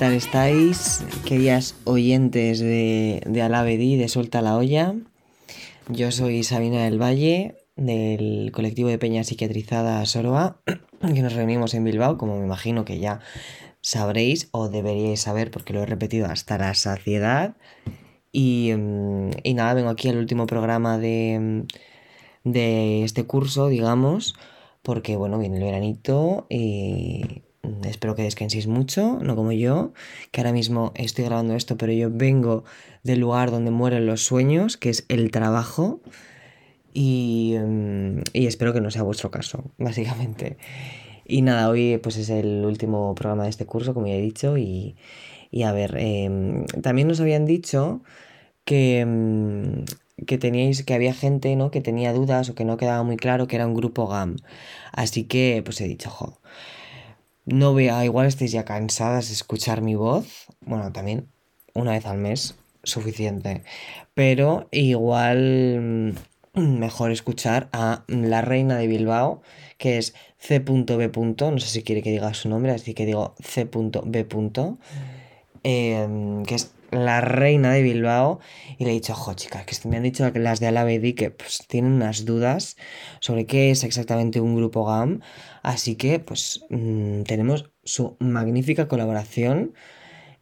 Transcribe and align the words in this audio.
tal 0.00 0.14
estáis? 0.14 1.04
Queridas 1.26 1.76
oyentes 1.84 2.58
de, 2.58 3.22
de 3.26 3.42
Alavedi, 3.42 3.98
de 3.98 4.08
Suelta 4.08 4.40
la 4.40 4.56
Olla. 4.56 4.94
Yo 5.90 6.10
soy 6.10 6.42
Sabina 6.42 6.84
del 6.84 6.98
Valle, 6.98 7.66
del 7.76 8.50
colectivo 8.50 8.88
de 8.88 8.96
Peña 8.96 9.24
Psiquiatrizada 9.24 10.02
Soroa, 10.06 10.62
que 11.14 11.20
nos 11.20 11.34
reunimos 11.34 11.74
en 11.74 11.84
Bilbao, 11.84 12.16
como 12.16 12.38
me 12.38 12.46
imagino 12.46 12.86
que 12.86 12.98
ya 12.98 13.20
sabréis 13.82 14.48
o 14.52 14.70
deberíais 14.70 15.20
saber 15.20 15.50
porque 15.50 15.74
lo 15.74 15.82
he 15.82 15.86
repetido 15.86 16.28
hasta 16.28 16.56
la 16.56 16.72
saciedad. 16.72 17.58
Y, 18.32 18.72
mm, 18.74 19.30
y 19.42 19.52
nada, 19.52 19.74
vengo 19.74 19.90
aquí 19.90 20.08
al 20.08 20.16
último 20.16 20.46
programa 20.46 20.96
de, 20.96 21.66
de 22.44 23.04
este 23.04 23.24
curso, 23.24 23.68
digamos, 23.68 24.34
porque 24.80 25.16
bueno, 25.16 25.38
viene 25.38 25.58
el 25.58 25.64
veranito 25.64 26.46
y 26.48 27.42
espero 27.84 28.14
que 28.14 28.22
descanséis 28.22 28.66
mucho, 28.66 29.18
no 29.20 29.36
como 29.36 29.52
yo, 29.52 29.92
que 30.30 30.40
ahora 30.40 30.52
mismo 30.52 30.92
estoy 30.94 31.24
grabando 31.24 31.54
esto, 31.54 31.76
pero 31.76 31.92
yo 31.92 32.10
vengo 32.10 32.64
del 33.02 33.20
lugar 33.20 33.50
donde 33.50 33.70
mueren 33.70 34.06
los 34.06 34.24
sueños, 34.24 34.76
que 34.76 34.90
es 34.90 35.04
el 35.08 35.30
trabajo. 35.30 36.00
Y, 36.92 37.56
mm, 37.58 38.20
y 38.32 38.46
espero 38.46 38.72
que 38.72 38.80
no 38.80 38.90
sea 38.90 39.02
vuestro 39.02 39.30
caso, 39.30 39.72
básicamente. 39.78 40.56
Y 41.26 41.42
nada, 41.42 41.68
hoy 41.68 41.98
pues 42.02 42.16
es 42.16 42.30
el 42.30 42.64
último 42.64 43.14
programa 43.14 43.44
de 43.44 43.50
este 43.50 43.66
curso, 43.66 43.94
como 43.94 44.06
ya 44.08 44.14
he 44.14 44.20
dicho, 44.20 44.58
y, 44.58 44.96
y 45.50 45.62
a 45.62 45.72
ver, 45.72 45.96
em, 45.98 46.66
también 46.82 47.08
nos 47.08 47.20
habían 47.20 47.46
dicho 47.46 48.02
que, 48.64 49.00
em, 49.00 49.84
que 50.26 50.38
teníais, 50.38 50.82
que 50.84 50.94
había 50.94 51.14
gente, 51.14 51.56
¿no? 51.56 51.70
Que 51.70 51.80
tenía 51.80 52.12
dudas 52.12 52.50
o 52.50 52.54
que 52.54 52.64
no 52.64 52.76
quedaba 52.76 53.02
muy 53.04 53.16
claro 53.16 53.46
que 53.46 53.56
era 53.56 53.66
un 53.66 53.74
grupo 53.74 54.06
GAM. 54.06 54.36
Así 54.92 55.24
que, 55.24 55.62
pues 55.64 55.80
he 55.80 55.88
dicho, 55.88 56.10
jo, 56.10 56.40
no 57.44 57.74
vea, 57.74 58.04
igual 58.04 58.26
estéis 58.26 58.52
ya 58.52 58.64
cansadas 58.64 59.28
de 59.28 59.34
escuchar 59.34 59.82
mi 59.82 59.94
voz. 59.94 60.46
Bueno, 60.60 60.92
también 60.92 61.28
una 61.74 61.92
vez 61.92 62.06
al 62.06 62.18
mes, 62.18 62.56
suficiente. 62.82 63.62
Pero 64.14 64.68
igual 64.70 66.14
mm, 66.54 66.78
mejor 66.78 67.10
escuchar 67.10 67.68
a 67.72 68.04
la 68.08 68.42
reina 68.42 68.76
de 68.76 68.86
Bilbao, 68.86 69.42
que 69.78 69.98
es 69.98 70.14
C.B. 70.38 71.10
No 71.14 71.58
sé 71.58 71.66
si 71.66 71.82
quiere 71.82 72.02
que 72.02 72.10
diga 72.10 72.34
su 72.34 72.48
nombre, 72.48 72.72
así 72.72 72.94
que 72.94 73.06
digo 73.06 73.34
C.B. 73.40 74.26
Eh, 75.62 76.42
que 76.46 76.54
es 76.54 76.72
la 76.90 77.20
reina 77.20 77.72
de 77.72 77.82
Bilbao 77.82 78.40
y 78.78 78.84
le 78.84 78.90
he 78.90 78.94
dicho, 78.94 79.12
ojo 79.12 79.34
chicas, 79.34 79.64
que 79.64 79.88
me 79.88 79.96
han 79.96 80.02
dicho 80.02 80.28
las 80.34 80.60
de 80.60 80.66
Alavedi 80.66 81.14
que 81.14 81.30
pues, 81.30 81.64
tienen 81.68 81.92
unas 81.92 82.24
dudas 82.24 82.76
sobre 83.20 83.46
qué 83.46 83.70
es 83.70 83.84
exactamente 83.84 84.40
un 84.40 84.56
grupo 84.56 84.84
GAM, 84.84 85.20
así 85.62 85.96
que 85.96 86.18
pues 86.18 86.64
mmm, 86.70 87.22
tenemos 87.22 87.70
su 87.84 88.16
magnífica 88.18 88.88
colaboración. 88.88 89.74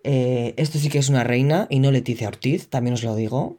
Eh, 0.04 0.54
esto 0.56 0.78
sí 0.78 0.88
que 0.88 0.98
es 0.98 1.08
una 1.08 1.24
reina 1.24 1.66
y 1.70 1.80
no 1.80 1.90
Leticia 1.90 2.28
Ortiz, 2.28 2.68
también 2.68 2.94
os 2.94 3.02
lo 3.02 3.14
digo, 3.14 3.58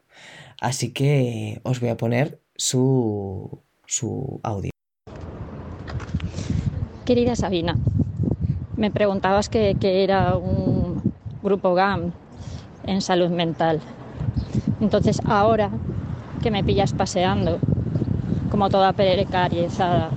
así 0.59 0.91
que 0.91 1.59
os 1.63 1.79
voy 1.79 1.89
a 1.89 1.97
poner 1.97 2.39
su, 2.55 3.61
su 3.85 4.39
audio. 4.43 4.71
Querida 7.05 7.35
Sabina, 7.35 7.77
me 8.77 8.91
preguntabas 8.91 9.49
qué 9.49 9.75
era 9.81 10.35
un 10.37 11.13
grupo 11.43 11.73
GAM 11.73 12.13
en 12.85 13.01
salud 13.01 13.29
mental. 13.29 13.79
Entonces 14.81 15.19
ahora 15.25 15.69
que 16.41 16.51
me 16.51 16.63
pillas 16.63 16.93
paseando, 16.93 17.59
como 18.49 18.69
toda 18.69 18.93
precarizada, 18.93 20.09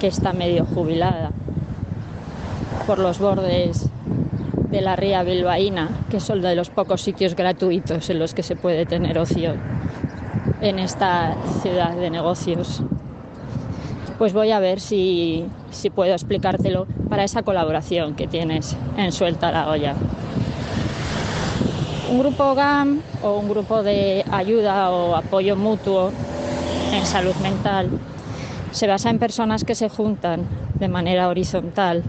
que 0.00 0.06
está 0.06 0.32
medio 0.32 0.64
jubilada, 0.64 1.30
por 2.86 2.98
los 2.98 3.18
bordes 3.18 3.90
de 4.70 4.80
la 4.80 4.96
ría 4.96 5.22
bilbaína, 5.22 5.88
que 6.10 6.20
son 6.20 6.40
de 6.40 6.54
los 6.54 6.70
pocos 6.70 7.02
sitios 7.02 7.34
gratuitos 7.34 8.08
en 8.10 8.18
los 8.18 8.34
que 8.34 8.42
se 8.42 8.56
puede 8.56 8.86
tener 8.86 9.18
ocio 9.18 9.54
en 10.60 10.78
esta 10.78 11.36
ciudad 11.62 11.94
de 11.94 12.10
negocios. 12.10 12.82
Pues 14.18 14.32
voy 14.32 14.50
a 14.50 14.58
ver 14.58 14.80
si, 14.80 15.44
si 15.70 15.90
puedo 15.90 16.12
explicártelo 16.12 16.86
para 17.08 17.24
esa 17.24 17.42
colaboración 17.42 18.14
que 18.14 18.26
tienes 18.26 18.76
en 18.96 19.12
Suelta 19.12 19.52
la 19.52 19.68
olla. 19.68 19.94
Un 22.08 22.20
grupo 22.20 22.54
GAM 22.54 23.02
o 23.22 23.36
un 23.36 23.50
grupo 23.50 23.82
de 23.82 24.24
ayuda 24.32 24.90
o 24.90 25.14
apoyo 25.14 25.56
mutuo 25.56 26.10
en 26.90 27.04
salud 27.04 27.36
mental 27.42 27.90
se 28.72 28.86
basa 28.86 29.10
en 29.10 29.18
personas 29.18 29.62
que 29.62 29.74
se 29.74 29.90
juntan 29.90 30.48
de 30.80 30.88
manera 30.88 31.28
horizontal 31.28 32.02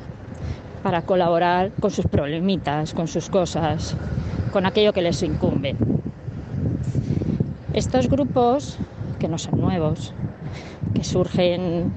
para 0.83 1.01
colaborar 1.01 1.71
con 1.81 1.91
sus 1.91 2.05
problemitas, 2.07 2.93
con 2.93 3.09
sus 3.09 3.29
cosas, 3.29 3.97
con 4.53 4.65
aquello 4.65 4.93
que 4.93 5.01
les 5.01 5.21
incumbe. 5.21 5.75
Estos 7.73 8.07
grupos, 8.07 8.77
que 9.19 9.27
no 9.27 9.37
son 9.37 9.59
nuevos, 9.59 10.13
que 10.93 11.03
surgen 11.03 11.91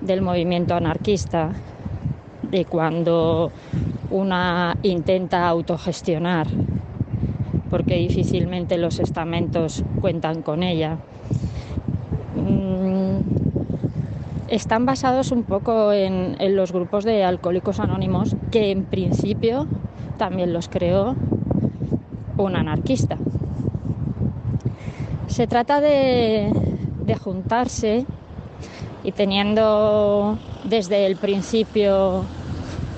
del 0.00 0.22
movimiento 0.22 0.74
anarquista, 0.74 1.50
de 2.42 2.64
cuando 2.64 3.52
una 4.10 4.76
intenta 4.82 5.48
autogestionar 5.48 6.48
porque 7.74 7.96
difícilmente 7.96 8.78
los 8.78 9.00
estamentos 9.00 9.82
cuentan 10.00 10.42
con 10.42 10.62
ella. 10.62 10.96
Mm, 12.36 13.16
están 14.46 14.86
basados 14.86 15.32
un 15.32 15.42
poco 15.42 15.92
en, 15.92 16.36
los 16.54 16.70
grupos 16.70 17.02
de 17.02 17.24
alcohólicos 17.24 17.80
anónimos 17.80 18.36
que 18.52 18.70
en 18.70 18.84
principio 18.84 19.66
también 20.18 20.52
los 20.52 20.68
creó 20.68 21.16
un 22.36 22.54
anarquista. 22.54 23.18
Se 25.26 25.48
trata 25.48 25.80
de 25.80 26.52
juntarse 27.24 28.06
y 29.02 29.10
teniendo 29.10 30.38
desde 30.62 31.06
el 31.06 31.16
principio 31.16 32.22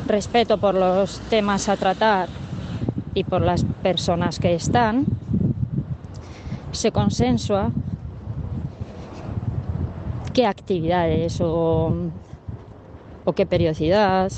respeto 0.07 0.59
por 0.59 0.75
los 0.75 1.19
temas 1.31 1.71
a 1.71 1.79
tratar 1.79 2.29
y 3.17 3.25
por 3.25 3.41
las 3.41 3.65
personas 3.83 4.39
que 4.39 4.55
están, 4.55 5.07
se 6.73 6.93
consensua 6.93 7.73
qué 10.35 10.45
actividades 10.45 11.41
o, 11.41 11.95
o 13.25 13.33
qué 13.33 13.47
periodicidad, 13.47 14.31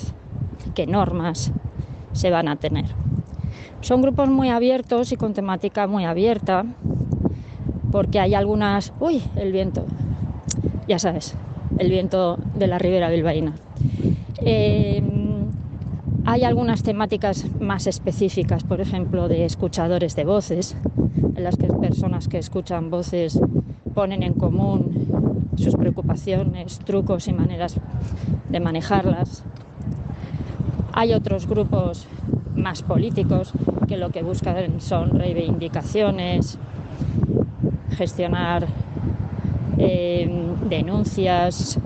qué 0.77 0.87
normas 0.87 1.51
se 2.13 2.31
van 2.31 2.47
a 2.47 2.55
tener. 2.55 2.85
Son 3.81 4.01
grupos 4.01 4.29
muy 4.29 4.49
abiertos 4.49 5.11
y 5.11 5.17
con 5.17 5.35
temática 5.35 5.89
muy 5.89 6.05
abierta, 6.05 6.65
porque 7.91 8.21
hay 8.21 8.35
algunas... 8.35 8.93
¡Uy! 9.01 9.25
El 9.35 9.51
viento. 9.51 9.87
Ya 10.87 11.01
sabes, 11.01 11.35
el 11.79 11.91
viento 11.91 12.39
de 12.55 12.69
la 12.69 12.79
ribera 12.79 13.11
bilbaína. 13.11 13.55
Eh, 14.45 15.03
hay 16.31 16.45
algunas 16.45 16.83
temáticas 16.83 17.47
más 17.59 17.87
específicas, 17.87 18.63
por 18.63 18.83
ejemplo, 18.83 19.29
de 19.29 19.47
escuchadores 19.47 20.15
de 20.15 20.27
voces, 20.27 20.77
en 21.35 21.43
las 21.43 21.57
que 21.57 21.69
personas 21.69 22.29
que 22.29 22.37
escuchan 22.37 22.91
voces 22.91 23.41
ponen 23.95 24.23
en 24.23 24.35
común 24.35 25.49
sus 25.57 25.75
preocupaciones, 25.75 26.81
trucos 26.81 27.29
y 27.29 27.33
maneras 27.33 27.77
de 28.51 28.61
manejarlas. 28.61 29.43
Hay 30.93 31.15
otros 31.15 31.47
grupos 31.47 32.07
más 32.55 32.83
políticos 32.83 33.55
que 33.89 33.97
lo 33.97 34.11
que 34.11 34.23
buscan 34.23 34.83
son 34.83 35.19
reivindicaciones, 35.19 36.59
gestionar 37.97 38.67
eh, 39.79 40.31
denuncias, 40.69 41.79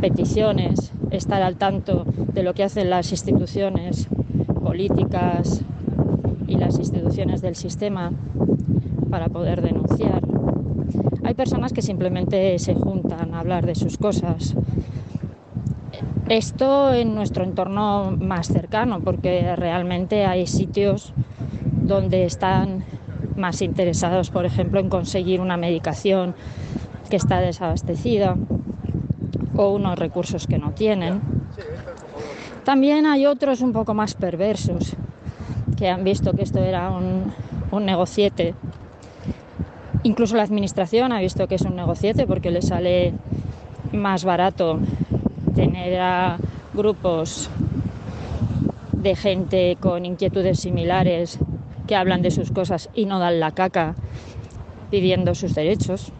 peticiones, 0.00 0.93
estar 1.14 1.42
al 1.42 1.56
tanto 1.56 2.04
de 2.32 2.42
lo 2.42 2.54
que 2.54 2.64
hacen 2.64 2.90
las 2.90 3.10
instituciones 3.10 4.08
políticas 4.62 5.62
y 6.46 6.56
las 6.56 6.78
instituciones 6.78 7.40
del 7.42 7.56
sistema 7.56 8.12
para 9.10 9.28
poder 9.28 9.62
denunciar. 9.62 10.22
Hay 11.24 11.34
personas 11.34 11.72
que 11.72 11.82
simplemente 11.82 12.58
se 12.58 12.74
juntan 12.74 13.34
a 13.34 13.40
hablar 13.40 13.66
de 13.66 13.74
sus 13.74 13.96
cosas. 13.96 14.54
Esto 16.28 16.92
en 16.92 17.14
nuestro 17.14 17.44
entorno 17.44 18.16
más 18.18 18.48
cercano, 18.48 19.00
porque 19.00 19.54
realmente 19.56 20.26
hay 20.26 20.46
sitios 20.46 21.12
donde 21.82 22.24
están 22.24 22.84
más 23.36 23.62
interesados, 23.62 24.30
por 24.30 24.44
ejemplo, 24.46 24.80
en 24.80 24.88
conseguir 24.88 25.40
una 25.40 25.56
medicación 25.56 26.34
que 27.10 27.16
está 27.16 27.40
desabastecida 27.40 28.36
o 29.56 29.70
unos 29.70 29.98
recursos 29.98 30.46
que 30.46 30.58
no 30.58 30.72
tienen. 30.72 31.20
También 32.64 33.06
hay 33.06 33.26
otros 33.26 33.60
un 33.60 33.72
poco 33.72 33.94
más 33.94 34.14
perversos 34.14 34.94
que 35.76 35.88
han 35.88 36.04
visto 36.04 36.32
que 36.32 36.42
esto 36.42 36.60
era 36.60 36.90
un, 36.90 37.32
un 37.70 37.84
negociete. 37.84 38.54
Incluso 40.02 40.36
la 40.36 40.42
administración 40.42 41.12
ha 41.12 41.20
visto 41.20 41.46
que 41.46 41.56
es 41.56 41.62
un 41.62 41.76
negociete 41.76 42.26
porque 42.26 42.50
le 42.50 42.62
sale 42.62 43.12
más 43.92 44.24
barato 44.24 44.78
tener 45.54 46.00
a 46.00 46.38
grupos 46.74 47.50
de 48.92 49.16
gente 49.16 49.76
con 49.80 50.04
inquietudes 50.04 50.60
similares 50.60 51.38
que 51.86 51.96
hablan 51.96 52.22
de 52.22 52.30
sus 52.30 52.50
cosas 52.50 52.88
y 52.94 53.04
no 53.04 53.18
dan 53.18 53.40
la 53.40 53.52
caca 53.52 53.94
pidiendo 54.90 55.34
sus 55.34 55.54
derechos. 55.54 56.12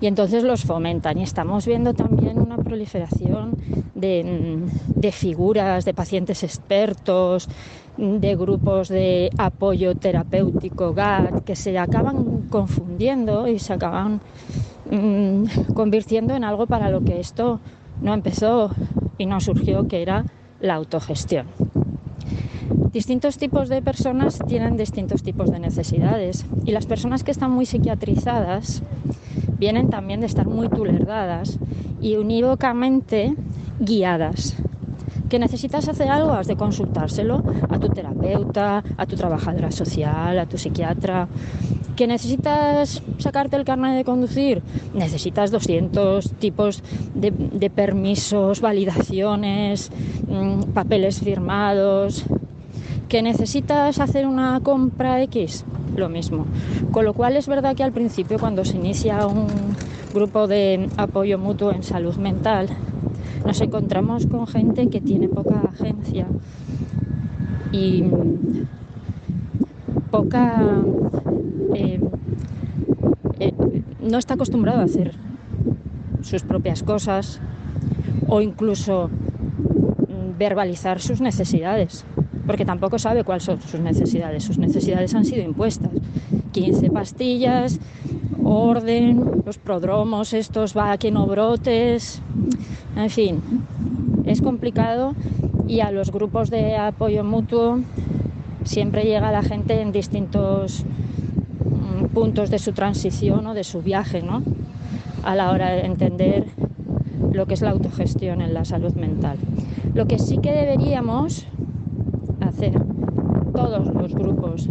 Y 0.00 0.06
entonces 0.06 0.44
los 0.44 0.64
fomentan. 0.64 1.18
Y 1.18 1.22
estamos 1.22 1.66
viendo 1.66 1.92
también 1.94 2.40
una 2.40 2.56
proliferación 2.56 3.56
de, 3.94 4.60
de 4.94 5.12
figuras, 5.12 5.84
de 5.84 5.94
pacientes 5.94 6.42
expertos, 6.42 7.48
de 7.96 8.36
grupos 8.36 8.88
de 8.88 9.30
apoyo 9.38 9.96
terapéutico 9.96 10.94
GAT 10.94 11.44
que 11.44 11.56
se 11.56 11.76
acaban 11.78 12.48
confundiendo 12.48 13.48
y 13.48 13.58
se 13.58 13.72
acaban 13.72 14.20
mmm, 14.88 15.44
convirtiendo 15.74 16.34
en 16.36 16.44
algo 16.44 16.66
para 16.66 16.90
lo 16.90 17.00
que 17.00 17.18
esto 17.18 17.58
no 18.00 18.14
empezó 18.14 18.70
y 19.18 19.26
no 19.26 19.40
surgió, 19.40 19.88
que 19.88 20.00
era 20.00 20.24
la 20.60 20.74
autogestión. 20.74 21.46
Distintos 22.92 23.36
tipos 23.36 23.68
de 23.68 23.82
personas 23.82 24.38
tienen 24.46 24.76
distintos 24.76 25.22
tipos 25.22 25.50
de 25.50 25.58
necesidades 25.58 26.46
y 26.64 26.70
las 26.70 26.86
personas 26.86 27.24
que 27.24 27.32
están 27.32 27.50
muy 27.50 27.66
psiquiatrizadas 27.66 28.82
vienen 29.58 29.90
también 29.90 30.20
de 30.20 30.26
estar 30.26 30.46
muy 30.46 30.68
tulerdadas 30.68 31.58
y 32.00 32.16
unívocamente 32.16 33.34
guiadas 33.80 34.56
que 35.28 35.38
necesitas 35.38 35.88
hacer 35.88 36.08
algo, 36.08 36.32
has 36.32 36.46
de 36.46 36.56
consultárselo 36.56 37.42
a 37.68 37.78
tu 37.78 37.88
terapeuta, 37.88 38.82
a 38.96 39.06
tu 39.06 39.16
trabajadora 39.16 39.70
social, 39.70 40.38
a 40.38 40.46
tu 40.46 40.56
psiquiatra. 40.58 41.28
Que 41.96 42.06
necesitas 42.06 43.02
sacarte 43.18 43.56
el 43.56 43.64
carnet 43.64 43.96
de 43.96 44.04
conducir, 44.04 44.62
necesitas 44.94 45.50
200 45.50 46.32
tipos 46.38 46.82
de, 47.14 47.70
permisos, 47.70 48.60
validaciones, 48.60 49.90
mmm, 50.28 50.72
papeles 50.72 51.20
firmados. 51.20 52.24
Que 53.08 53.22
necesitas 53.22 54.00
hacer 54.00 54.26
una 54.26 54.60
compra 54.60 55.22
X, 55.22 55.64
lo 55.98 56.08
mismo. 56.08 56.46
Con 56.90 57.04
lo 57.04 57.12
cual 57.14 57.36
es 57.36 57.46
verdad 57.46 57.76
que 57.76 57.82
al 57.82 57.92
principio 57.92 58.38
cuando 58.38 58.64
se 58.64 58.76
inicia 58.76 59.26
un 59.26 59.48
grupo 60.14 60.46
de 60.46 60.88
apoyo 60.96 61.38
mutuo 61.38 61.72
en 61.72 61.82
salud 61.82 62.16
mental, 62.16 62.68
nos 63.44 63.60
encontramos 63.60 64.26
con 64.26 64.46
gente 64.46 64.88
que 64.88 65.00
tiene 65.00 65.28
poca 65.28 65.60
agencia 65.72 66.26
y 67.72 68.04
poca... 70.10 70.82
Eh, 71.74 72.00
eh, 73.40 73.52
no 74.00 74.18
está 74.18 74.34
acostumbrado 74.34 74.80
a 74.80 74.84
hacer 74.84 75.14
sus 76.22 76.42
propias 76.42 76.82
cosas 76.82 77.40
o 78.26 78.40
incluso 78.40 79.10
verbalizar 80.38 81.00
sus 81.00 81.20
necesidades, 81.20 82.04
porque 82.48 82.64
tampoco 82.64 82.98
sabe 82.98 83.24
cuáles 83.24 83.44
son 83.44 83.60
sus 83.60 83.78
necesidades. 83.78 84.42
Sus 84.42 84.56
necesidades 84.56 85.14
han 85.14 85.26
sido 85.26 85.42
impuestas. 85.42 85.90
15 86.52 86.90
pastillas, 86.90 87.78
orden, 88.42 89.42
los 89.44 89.58
prodromos, 89.58 90.32
estos 90.32 90.74
va 90.74 90.96
que 90.96 91.10
no 91.10 91.26
brotes, 91.26 92.22
en 92.96 93.10
fin, 93.10 93.42
es 94.24 94.40
complicado 94.40 95.14
y 95.66 95.80
a 95.80 95.90
los 95.90 96.10
grupos 96.10 96.48
de 96.48 96.74
apoyo 96.76 97.22
mutuo 97.22 97.80
siempre 98.64 99.04
llega 99.04 99.30
la 99.30 99.42
gente 99.42 99.82
en 99.82 99.92
distintos 99.92 100.86
mm, 100.86 102.06
puntos 102.06 102.48
de 102.48 102.58
su 102.58 102.72
transición 102.72 103.46
o 103.46 103.52
de 103.52 103.62
su 103.62 103.82
viaje, 103.82 104.22
¿no? 104.22 104.42
A 105.22 105.34
la 105.34 105.50
hora 105.50 105.68
de 105.72 105.82
entender 105.82 106.46
lo 107.30 107.44
que 107.44 107.52
es 107.52 107.60
la 107.60 107.70
autogestión 107.70 108.40
en 108.40 108.54
la 108.54 108.64
salud 108.64 108.94
mental. 108.94 109.36
Lo 109.92 110.06
que 110.06 110.18
sí 110.18 110.38
que 110.38 110.52
deberíamos 110.52 111.46
grupos 114.18 114.68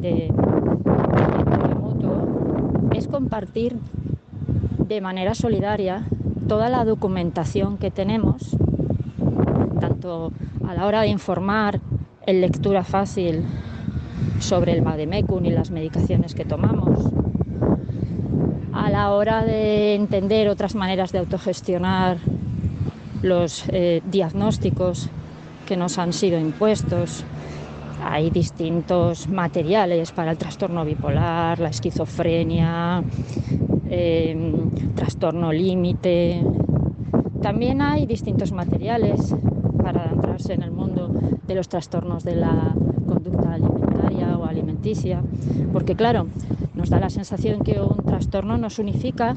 de 0.00 0.30
apoyo 0.36 1.80
mutuo 1.80 2.90
es 2.94 3.08
compartir 3.08 3.76
de 4.78 5.00
manera 5.00 5.34
solidaria 5.34 6.04
toda 6.48 6.68
la 6.68 6.84
documentación 6.84 7.78
que 7.78 7.90
tenemos, 7.90 8.56
tanto 9.80 10.32
a 10.66 10.74
la 10.74 10.86
hora 10.86 11.00
de 11.02 11.08
informar 11.08 11.80
en 12.26 12.40
lectura 12.40 12.84
fácil 12.84 13.44
sobre 14.38 14.72
el 14.72 14.82
Mademecum 14.82 15.44
y 15.46 15.50
las 15.50 15.70
medicaciones 15.70 16.34
que 16.34 16.44
tomamos, 16.44 17.10
a 18.72 18.90
la 18.90 19.10
hora 19.12 19.44
de 19.44 19.94
entender 19.94 20.48
otras 20.48 20.74
maneras 20.74 21.12
de 21.12 21.18
autogestionar 21.18 22.18
los 23.22 23.64
eh, 23.68 24.02
diagnósticos 24.10 25.08
que 25.66 25.76
nos 25.76 25.98
han 25.98 26.12
sido 26.12 26.38
impuestos. 26.38 27.24
Hay 28.00 28.30
distintos 28.30 29.28
materiales 29.28 30.12
para 30.12 30.32
el 30.32 30.38
trastorno 30.38 30.84
bipolar, 30.84 31.58
la 31.58 31.68
esquizofrenia, 31.68 33.02
eh, 33.90 34.54
trastorno 34.94 35.52
límite. 35.52 36.42
También 37.40 37.82
hay 37.82 38.06
distintos 38.06 38.52
materiales 38.52 39.34
para 39.82 40.04
adentrarse 40.04 40.54
en 40.54 40.62
el 40.62 40.70
mundo 40.70 41.10
de 41.46 41.54
los 41.54 41.68
trastornos 41.68 42.24
de 42.24 42.36
la 42.36 42.74
conducta 43.06 43.54
alimentaria 43.54 44.36
o 44.38 44.44
alimenticia, 44.44 45.22
porque 45.72 45.94
claro, 45.94 46.26
nos 46.74 46.90
da 46.90 47.00
la 47.00 47.10
sensación 47.10 47.60
que 47.60 47.80
un 47.80 48.04
trastorno 48.04 48.56
nos 48.56 48.78
unifica 48.78 49.36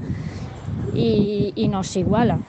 y 0.94 1.68
nos 1.70 1.96
iguala, 1.98 2.40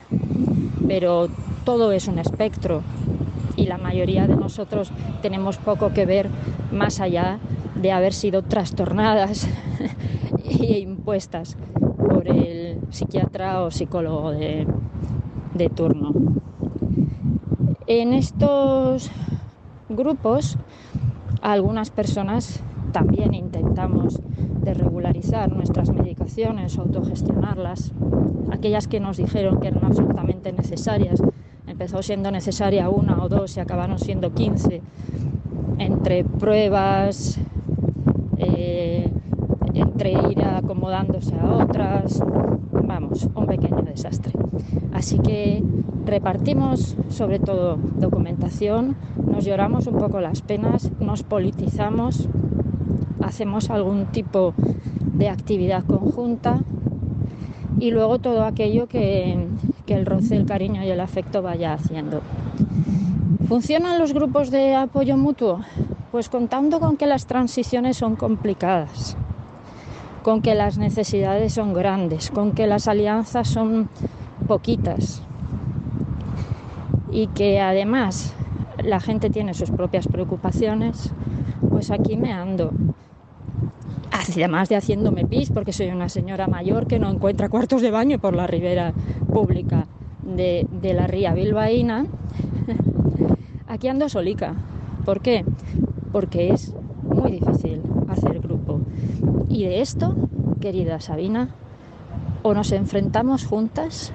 pero 0.86 1.28
todo 1.64 1.90
es 1.92 2.06
un 2.06 2.18
espectro 2.18 2.82
y 3.56 3.66
la 3.66 3.78
mayoría 3.78 4.26
de 4.26 4.36
nosotros 4.36 4.92
tenemos 5.22 5.56
poco 5.56 5.92
que 5.92 6.06
ver 6.06 6.28
más 6.72 7.00
allá 7.00 7.38
de 7.74 7.92
haber 7.92 8.12
sido 8.12 8.42
trastornadas 8.42 9.48
e 10.44 10.78
impuestas 10.78 11.56
por 11.98 12.28
el 12.28 12.78
psiquiatra 12.90 13.62
o 13.62 13.70
psicólogo 13.70 14.30
de, 14.32 14.66
turno. 15.74 16.12
En 17.86 18.12
estos 18.12 19.10
grupos, 19.88 20.56
algunas 21.40 21.90
personas 21.90 22.62
también 22.92 23.34
intentamos 23.34 24.20
de 24.62 24.74
regularizar 24.74 25.52
nuestras 25.52 25.90
medicaciones, 25.90 26.78
autogestionarlas, 26.78 27.92
aquellas 28.50 28.88
que 28.88 29.00
nos 29.00 29.16
dijeron 29.16 29.60
que 29.60 29.68
eran 29.68 29.84
absolutamente 29.84 30.52
necesarias. 30.52 31.22
Empezó 31.76 32.02
siendo 32.02 32.30
necesaria 32.30 32.88
una 32.88 33.22
o 33.22 33.28
dos 33.28 33.54
y 33.58 33.60
acabaron 33.60 33.98
siendo 33.98 34.32
15 34.32 34.80
entre 35.76 36.24
pruebas, 36.24 37.38
eh, 38.38 39.06
entre 39.74 40.12
ir 40.12 40.42
acomodándose 40.42 41.34
a 41.38 41.52
otras, 41.52 42.22
vamos, 42.72 43.28
un 43.34 43.44
pequeño 43.44 43.82
desastre. 43.82 44.32
Así 44.94 45.18
que 45.18 45.62
repartimos 46.06 46.96
sobre 47.10 47.40
todo 47.40 47.76
documentación, 48.00 48.96
nos 49.30 49.44
lloramos 49.44 49.86
un 49.86 49.98
poco 49.98 50.22
las 50.22 50.40
penas, 50.40 50.90
nos 50.98 51.24
politizamos, 51.24 52.26
hacemos 53.20 53.68
algún 53.68 54.06
tipo 54.06 54.54
de 55.12 55.28
actividad 55.28 55.84
conjunta 55.84 56.58
y 57.78 57.90
luego 57.90 58.18
todo 58.18 58.44
aquello 58.44 58.86
que, 58.86 59.46
que 59.86 59.94
el 59.94 60.04
roce, 60.04 60.36
el 60.36 60.44
cariño 60.44 60.84
y 60.84 60.90
el 60.90 61.00
afecto 61.00 61.40
vaya 61.40 61.72
haciendo. 61.72 62.20
¿Funcionan 63.48 63.98
los 63.98 64.12
grupos 64.12 64.50
de 64.50 64.74
apoyo 64.74 65.16
mutuo? 65.16 65.60
Pues 66.10 66.28
contando 66.28 66.80
con 66.80 66.96
que 66.96 67.06
las 67.06 67.26
transiciones 67.26 67.96
son 67.96 68.16
complicadas, 68.16 69.16
con 70.22 70.42
que 70.42 70.54
las 70.56 70.76
necesidades 70.78 71.52
son 71.54 71.72
grandes, 71.72 72.30
con 72.30 72.52
que 72.52 72.66
las 72.66 72.88
alianzas 72.88 73.48
son 73.48 73.88
poquitas 74.48 75.22
y 77.12 77.28
que 77.28 77.60
además 77.60 78.34
la 78.82 79.00
gente 79.00 79.30
tiene 79.30 79.54
sus 79.54 79.70
propias 79.70 80.08
preocupaciones, 80.08 81.12
pues 81.70 81.90
aquí 81.90 82.16
me 82.16 82.32
ando. 82.32 82.72
Además 84.10 84.68
de 84.68 84.76
haciéndome 84.76 85.24
pis, 85.24 85.50
porque 85.50 85.72
soy 85.72 85.88
una 85.88 86.08
señora 86.08 86.46
mayor 86.46 86.86
que 86.86 86.98
no 86.98 87.10
encuentra 87.10 87.48
cuartos 87.48 87.80
de 87.80 87.90
baño 87.90 88.18
por 88.18 88.34
la 88.34 88.46
ribera 88.46 88.92
pública 89.36 89.84
de, 90.22 90.66
de 90.80 90.94
la 90.94 91.06
ría 91.06 91.34
bilbaína, 91.34 92.06
aquí 93.68 93.86
ando 93.88 94.08
solica. 94.08 94.54
¿Por 95.04 95.20
qué? 95.20 95.44
Porque 96.10 96.54
es 96.54 96.72
muy 97.02 97.32
difícil 97.32 97.82
hacer 98.08 98.40
grupo. 98.40 98.80
Y 99.50 99.64
de 99.64 99.82
esto, 99.82 100.14
querida 100.62 101.00
Sabina, 101.00 101.50
o 102.44 102.54
nos 102.54 102.72
enfrentamos 102.72 103.44
juntas 103.44 104.14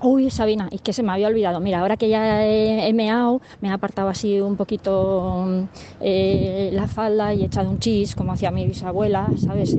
Uy, 0.00 0.30
Sabina, 0.30 0.68
y 0.70 0.78
que 0.78 0.92
se 0.92 1.02
me 1.02 1.10
había 1.10 1.26
olvidado. 1.26 1.58
Mira, 1.58 1.80
ahora 1.80 1.96
que 1.96 2.08
ya 2.08 2.46
he, 2.46 2.92
meado, 2.92 3.40
me 3.60 3.68
he 3.68 3.72
apartado 3.72 4.08
así 4.08 4.40
un 4.40 4.56
poquito 4.56 5.68
eh, 5.98 6.70
la 6.72 6.86
falda 6.86 7.34
y 7.34 7.42
he 7.42 7.46
echado 7.46 7.68
un 7.68 7.80
chis, 7.80 8.14
como 8.14 8.32
hacía 8.32 8.52
mi 8.52 8.64
bisabuela, 8.64 9.32
¿sabes? 9.36 9.74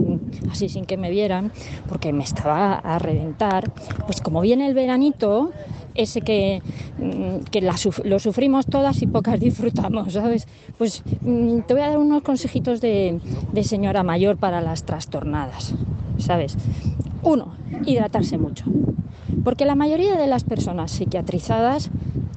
Así 0.50 0.68
sin 0.68 0.84
que 0.84 0.98
me 0.98 1.10
vieran, 1.10 1.54
porque 1.88 2.12
me 2.12 2.24
estaba 2.26 2.76
a 2.76 3.00
reventar. 3.00 3.64
Pues 4.06 4.20
como 4.20 4.42
viene 4.42 4.68
el 4.68 4.74
veranito, 4.74 5.54
ese 5.96 6.20
que, 6.22 6.62
mm, 6.98 7.44
que 7.50 7.62
lo 7.62 8.20
sufrimos 8.20 8.68
todas 8.68 9.02
y 9.02 9.08
pocas 9.08 9.40
disfrutamos, 9.40 10.12
¿sabes? 10.12 10.48
Pues 10.78 11.02
mm, 11.24 11.62
te 11.62 11.74
voy 11.74 11.84
a 11.84 11.90
dar 11.90 11.98
unos 11.98 12.24
consejitos 12.24 12.82
de 12.82 13.22
señora 13.64 14.04
mayor 14.04 14.38
para 14.38 14.60
las 14.60 14.84
trastornadas, 14.84 15.74
¿sabes? 16.18 16.58
Uno, 17.24 17.56
hidratarse 17.86 18.38
mucho. 18.38 18.66
Porque 19.44 19.66
la 19.66 19.76
mayoría 19.76 20.16
de 20.16 20.28
las 20.28 20.44
personas 20.44 20.92
psiquiatrizadas, 20.92 21.90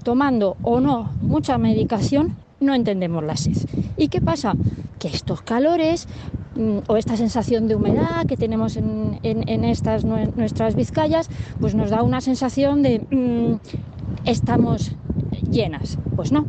tomando 0.02 0.56
o 0.62 0.80
no 0.80 1.10
mucha 1.20 1.58
medicación, 1.58 2.36
no 2.60 2.74
entendemos 2.74 3.24
la 3.24 3.36
sed. 3.36 3.56
¿Y 3.96 4.08
qué 4.08 4.20
pasa? 4.20 4.54
Que 4.98 5.08
estos 5.08 5.42
calores 5.42 6.08
mm, 6.54 6.78
o 6.86 6.96
esta 6.96 7.16
sensación 7.16 7.66
de 7.68 7.74
humedad 7.74 8.26
que 8.26 8.36
tenemos 8.36 8.76
en, 8.76 9.18
estas 9.64 10.04
nuestras 10.04 10.74
vizcayas, 10.74 11.28
pues 11.60 11.74
nos 11.74 11.90
da 11.90 12.02
una 12.02 12.20
sensación 12.20 12.82
de 12.82 13.00
mm, 13.10 14.28
estamos 14.28 14.92
llenas. 15.50 15.98
Pues 16.16 16.32
no, 16.32 16.46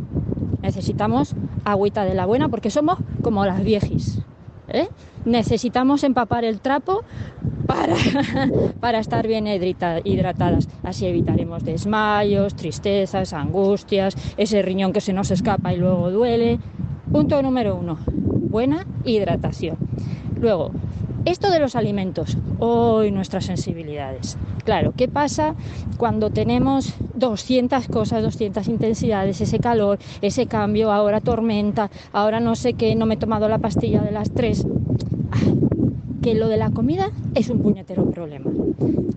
necesitamos 0.62 1.36
agüita 1.66 2.06
de 2.06 2.14
la 2.14 2.26
buena 2.26 2.50
porque 2.50 2.70
somos 2.70 2.98
como 3.22 3.46
las 3.46 3.64
viejis. 3.64 4.20
¿Eh? 4.68 4.88
Necesitamos 5.26 6.04
empapar 6.04 6.44
el 6.44 6.60
trapo 6.60 7.04
para, 7.66 7.96
para 8.80 9.00
estar 9.00 9.28
bien 9.28 9.48
hidratadas. 9.48 10.68
Así 10.84 11.06
evitaremos 11.06 11.64
desmayos, 11.64 12.56
tristezas, 12.56 13.34
angustias, 13.34 14.16
ese 14.38 14.62
riñón 14.62 14.94
que 14.94 15.02
se 15.02 15.14
nos 15.14 15.32
escapa 15.32 15.74
y 15.74 15.78
luego 15.78 16.12
duele. 16.12 16.60
Punto 17.12 17.42
número 17.42 17.76
uno, 17.76 18.00
buena 18.08 18.86
hidratación. 19.06 19.78
Luego, 20.40 20.72
esto 21.26 21.52
de 21.52 21.60
los 21.60 21.76
alimentos, 21.76 22.38
hoy 22.60 23.12
nuestras 23.12 23.46
sensibilidades. 23.46 24.38
Claro, 24.66 24.94
¿qué 24.96 25.08
pasa 25.08 25.56
cuando 25.98 26.30
tenemos 26.30 26.94
200 27.16 27.88
cosas, 27.88 28.24
200 28.24 28.68
intensidades, 28.68 29.42
ese 29.42 29.60
calor, 29.60 30.00
ese 30.22 30.48
cambio, 30.48 30.92
ahora 30.92 31.22
tormenta, 31.22 31.90
ahora 32.12 32.40
no 32.40 32.56
sé 32.56 32.74
qué, 32.74 32.96
no 32.96 33.06
me 33.06 33.16
he 33.16 33.18
tomado 33.18 33.48
la 33.48 33.60
pastilla 33.60 34.02
de 34.02 34.12
las 34.12 34.32
tres? 34.32 34.66
que 36.24 36.36
lo 36.36 36.48
de 36.48 36.56
la 36.56 36.72
comida 36.72 37.12
es 37.36 37.50
un 37.50 37.60
puñetero 37.60 38.10
problema. 38.10 38.50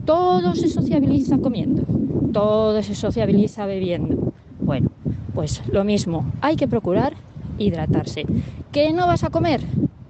Todo 0.04 0.56
se 0.56 0.68
sociabiliza 0.68 1.38
comiendo, 1.38 1.84
todo 2.32 2.82
se 2.82 2.96
sociabiliza 2.96 3.64
bebiendo. 3.64 4.32
Bueno, 4.60 4.90
pues 5.32 5.62
lo 5.70 5.84
mismo, 5.84 6.26
hay 6.40 6.56
que 6.56 6.66
procurar 6.66 7.14
hidratarse. 7.58 8.26
¿Qué 8.72 8.92
no 8.92 9.06
vas 9.06 9.22
a 9.22 9.30
comer? 9.30 9.60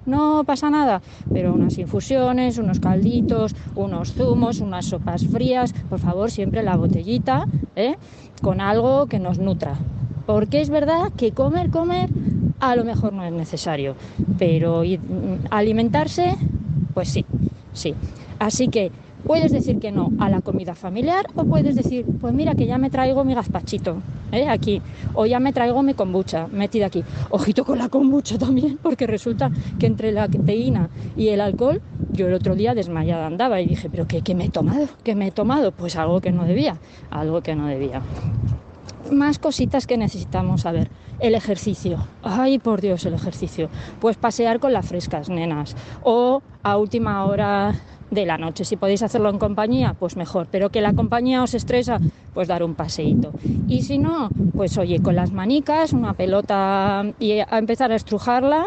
No 0.07 0.45
pasa 0.45 0.71
nada, 0.71 1.03
pero 1.33 1.53
unas 1.53 1.77
infusiones, 1.79 2.59
unos 2.59 2.79
calditos, 2.79 3.55
unos 3.75 4.13
zumos, 4.13 4.61
unas 4.61 4.87
sopas 4.87 5.27
frías, 5.27 5.73
por 5.89 5.99
favor, 5.99 6.31
siempre 6.31 6.63
la 6.63 6.77
botellita, 6.77 7.45
¿eh? 7.75 7.97
con 8.41 8.61
algo 8.61 9.07
que 9.07 9.19
nos 9.19 9.39
nutra. 9.39 9.75
Porque 10.27 10.61
es 10.61 10.71
verdad 10.71 11.11
que 11.17 11.33
comer, 11.33 11.71
comer, 11.71 12.09
a 12.61 12.77
lo 12.77 12.85
mejor 12.85 13.13
no 13.13 13.25
es 13.25 13.33
necesario, 13.33 13.97
pero 14.39 14.83
mm, 14.83 15.47
alimentarse 15.51 16.35
pues 16.95 17.09
sí, 17.11 17.27
sí. 17.75 17.95
Así 18.39 18.69
que 18.69 18.91
puedes 19.27 19.51
decir 19.53 19.79
que 19.81 19.93
no 19.93 20.13
a 20.19 20.31
la 20.31 20.41
comida 20.41 20.75
familiar 20.75 21.27
o 21.35 21.45
puedes 21.45 21.75
decir, 21.75 22.07
pues 22.21 22.33
mira 22.33 22.55
que 22.55 22.67
ya 22.67 22.79
me 22.79 22.91
traigo 22.91 23.25
mi 23.25 23.35
gazpachito 23.35 23.97
¿eh? 24.33 24.49
aquí, 24.49 24.81
o 25.15 25.27
ya 25.27 25.41
me 25.41 25.53
traigo 25.53 25.83
mi 25.83 25.95
kombucha 25.95 26.47
metida 26.47 26.87
aquí. 26.87 27.03
Ojito 27.31 27.65
con 27.65 27.79
la 27.79 27.89
kombucha 27.89 28.39
también, 28.39 28.79
porque 28.83 29.07
resulta 29.07 29.51
que 29.79 29.87
entre 29.87 30.13
la 30.13 30.29
teína 30.29 30.89
y 31.17 31.29
el 31.29 31.41
alcohol, 31.41 31.83
yo 32.13 32.29
el 32.29 32.35
otro 32.35 32.55
día 32.55 32.75
desmayada 32.75 33.27
andaba 33.27 33.61
y 33.61 33.67
dije, 33.67 33.91
pero 33.91 34.07
¿qué, 34.07 34.23
qué 34.23 34.35
me 34.35 34.47
he 34.47 34.51
tomado? 34.51 34.89
¿Qué 35.03 35.15
me 35.15 35.27
he 35.27 35.31
tomado? 35.33 35.73
Pues 35.73 35.97
algo 35.97 36.21
que 36.21 36.31
no 36.31 36.45
debía, 36.45 36.77
algo 37.11 37.43
que 37.43 37.57
no 37.57 37.67
debía. 37.67 38.03
Más 39.11 39.39
cositas 39.39 39.87
que 39.87 39.97
necesitamos 39.97 40.63
saber. 40.63 40.91
El 41.19 41.35
ejercicio. 41.35 42.07
Ay, 42.23 42.59
por 42.59 42.81
Dios, 42.81 43.07
el 43.07 43.15
ejercicio. 43.15 43.71
Pues 44.01 44.17
pasear 44.17 44.61
con 44.61 44.73
las 44.73 44.87
frescas, 44.87 45.31
nenas. 45.31 45.75
O 46.03 46.43
a 46.63 46.77
última 46.77 47.25
hora 47.25 47.75
de 48.17 48.27
la 48.27 48.39
noche. 48.39 48.65
Si 48.65 48.77
podéis 48.77 49.05
hacerlo 49.05 49.31
en 49.31 49.39
compañía, 49.39 49.95
pues 49.97 50.17
mejor. 50.17 50.49
Pero 50.51 50.71
que 50.71 50.81
la 50.81 50.93
compañía 50.93 51.43
os 51.45 51.55
estresa, 51.55 51.99
pues 52.35 52.49
dar 52.49 52.65
un 52.65 52.75
paseíto. 52.75 53.31
Y 53.69 53.83
si 53.83 53.99
no, 53.99 54.29
pues 54.57 54.77
oye, 54.79 55.01
con 55.01 55.15
las 55.15 55.31
manicas, 55.31 55.93
una 55.93 56.15
pelota 56.15 57.05
y 57.21 57.39
a 57.39 57.59
empezar 57.59 57.93
a 57.93 57.95
estrujarla 57.95 58.65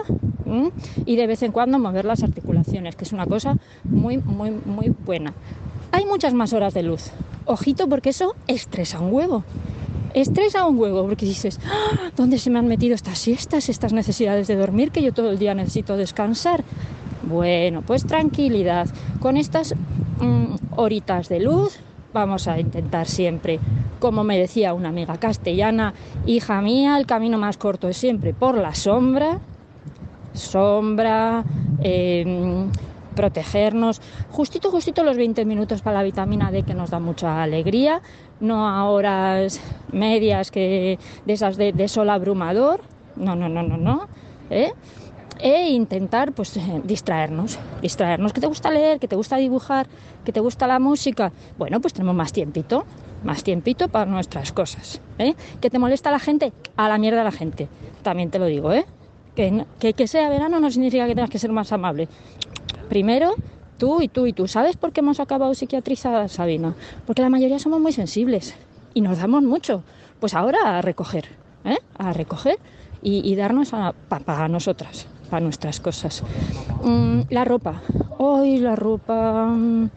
y 1.05 1.15
de 1.15 1.27
vez 1.27 1.43
en 1.43 1.51
cuando 1.51 1.77
mover 1.77 2.05
las 2.05 2.23
articulaciones, 2.23 2.95
que 2.95 3.03
es 3.03 3.11
una 3.11 3.25
cosa 3.25 3.55
muy, 3.83 4.17
muy, 4.17 4.51
muy 4.51 4.89
buena. 5.05 5.33
Hay 5.91 6.05
muchas 6.05 6.33
más 6.33 6.53
horas 6.53 6.73
de 6.73 6.83
luz. 6.83 7.11
Ojito 7.45 7.89
porque 7.89 8.09
eso 8.09 8.35
estresa 8.47 8.99
un 8.99 9.11
huevo 9.11 9.43
estresa 10.13 10.65
un 10.65 10.79
huevo 10.79 11.05
porque 11.05 11.25
dices, 11.25 11.59
ah, 11.65 12.11
¿dónde 12.15 12.37
se 12.39 12.49
me 12.49 12.59
han 12.59 12.67
metido 12.67 12.95
estas 12.95 13.19
siestas, 13.19 13.69
estas 13.69 13.93
necesidades 13.93 14.47
de 14.47 14.55
dormir 14.55 14.91
que 14.91 15.01
yo 15.01 15.13
todo 15.13 15.29
el 15.29 15.39
día 15.39 15.53
necesito 15.53 15.97
descansar? 15.97 16.63
Bueno, 17.29 17.83
pues 17.83 18.05
tranquilidad. 18.05 18.87
Con 19.19 19.37
estas 19.37 19.75
mm, 20.19 20.55
horitas 20.75 21.29
de 21.29 21.39
luz 21.39 21.79
vamos 22.11 22.47
a 22.47 22.59
intentar 22.59 23.07
siempre, 23.07 23.59
como 23.99 24.23
me 24.23 24.39
decía 24.39 24.73
una 24.73 24.89
amiga 24.89 25.17
castellana, 25.17 25.93
hija 26.25 26.59
mía, 26.61 26.97
el 26.97 27.05
camino 27.05 27.37
más 27.37 27.57
corto 27.57 27.87
es 27.87 27.97
siempre 27.97 28.33
por 28.33 28.57
la 28.57 28.73
sombra, 28.73 29.39
sombra, 30.33 31.43
eh, 31.83 32.65
protegernos. 33.15 34.01
Justito, 34.31 34.71
justito 34.71 35.03
los 35.03 35.15
20 35.15 35.45
minutos 35.45 35.83
para 35.83 35.97
la 35.97 36.03
vitamina 36.03 36.49
D 36.49 36.63
que 36.63 36.73
nos 36.73 36.89
da 36.89 36.99
mucha 36.99 37.43
alegría, 37.43 38.01
no 38.39 38.67
a 38.67 38.85
horas 38.85 39.61
medias 39.91 40.49
que 40.49 40.97
de 41.27 41.33
esas 41.33 41.57
de, 41.57 41.87
sol 41.87 42.09
abrumador, 42.09 42.81
no, 43.15 43.35
no, 43.35 43.49
no, 43.49 43.61
no, 43.61 43.77
no. 43.77 44.07
¿eh? 44.49 44.71
E 45.39 45.69
intentar 45.69 46.33
pues 46.33 46.57
eh, 46.57 46.81
distraernos, 46.83 47.59
distraernos. 47.81 48.33
¿Que 48.33 48.41
te 48.41 48.47
gusta 48.47 48.71
leer? 48.71 48.99
¿Que 48.99 49.07
te 49.07 49.15
gusta 49.15 49.37
dibujar? 49.37 49.87
¿Que 50.25 50.31
te 50.31 50.39
gusta 50.39 50.67
la 50.67 50.79
música? 50.79 51.31
Bueno, 51.57 51.79
pues 51.79 51.93
tenemos 51.93 52.15
más 52.15 52.33
tiempito, 52.33 52.85
más 53.23 53.43
tiempito 53.43 53.87
para 53.87 54.05
nuestras 54.05 54.51
cosas. 54.51 55.01
¿eh? 55.17 55.35
¿Que 55.61 55.69
te 55.69 55.79
molesta 55.79 56.11
la 56.11 56.19
gente? 56.19 56.51
A 56.75 56.89
la 56.89 56.97
mierda 56.97 57.23
la 57.23 57.31
gente. 57.31 57.69
También 58.01 58.31
te 58.31 58.39
lo 58.39 58.45
digo, 58.45 58.73
¿eh? 58.73 58.85
Que, 59.35 59.65
que, 59.79 59.93
que 59.93 60.07
sea 60.07 60.29
verano 60.29 60.59
no 60.59 60.69
significa 60.71 61.07
que 61.07 61.15
tengas 61.15 61.29
que 61.29 61.39
ser 61.39 61.51
más 61.51 61.71
amable. 61.71 62.09
Primero, 62.89 63.35
tú 63.77 64.01
y 64.01 64.07
tú 64.09 64.27
y 64.27 64.33
tú. 64.33 64.47
¿Sabes 64.47 64.77
por 64.77 64.91
qué 64.91 64.99
hemos 64.99 65.19
acabado 65.19 65.53
psiquiatrizadas, 65.55 66.33
Sabina? 66.33 66.75
Porque 67.07 67.21
la 67.21 67.29
mayoría 67.29 67.59
somos 67.59 67.79
muy 67.79 67.93
sensibles 67.93 68.55
y 68.93 69.01
nos 69.01 69.19
damos 69.19 69.43
mucho. 69.43 69.83
Pues 70.19 70.33
ahora 70.33 70.77
a 70.77 70.81
recoger, 70.81 71.29
¿eh? 71.63 71.77
A 71.97 72.13
recoger 72.13 72.59
y, 73.01 73.35
darnos 73.35 73.73
a, 73.73 73.93
para 74.09 74.47
nosotras, 74.49 75.07
para 75.29 75.41
nuestras 75.41 75.79
cosas. 75.79 76.23
Mm, 76.83 77.21
la 77.29 77.45
ropa. 77.45 77.81
Hoy 78.17 78.57
la 78.57 78.75
ropa 78.75 79.47
mm, 79.47 79.89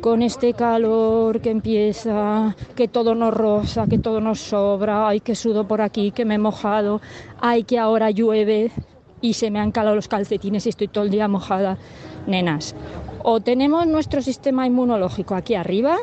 con 0.00 0.22
este 0.22 0.54
calor 0.54 1.40
que 1.40 1.50
empieza, 1.50 2.56
que 2.74 2.88
todo 2.88 3.14
nos 3.14 3.32
roza, 3.34 3.86
que 3.86 3.98
todo 3.98 4.20
nos 4.20 4.40
sobra, 4.40 5.08
ay 5.08 5.20
que 5.20 5.34
sudo 5.34 5.66
por 5.66 5.80
aquí, 5.80 6.10
que 6.10 6.24
me 6.24 6.34
he 6.34 6.38
mojado, 6.38 7.00
ay 7.40 7.64
que 7.64 7.78
ahora 7.78 8.10
llueve 8.10 8.72
y 9.20 9.34
se 9.34 9.50
me 9.50 9.60
han 9.60 9.70
calado 9.70 9.94
los 9.94 10.08
calcetines 10.08 10.66
y 10.66 10.70
estoy 10.70 10.88
todo 10.88 11.04
el 11.04 11.10
día 11.10 11.28
mojada 11.28 11.78
nenas, 12.26 12.74
o 13.22 13.40
tenemos 13.40 13.86
nuestro 13.86 14.20
sistema 14.22 14.66
inmunológico 14.66 15.34
aquí 15.34 15.54
arriba 15.54 15.96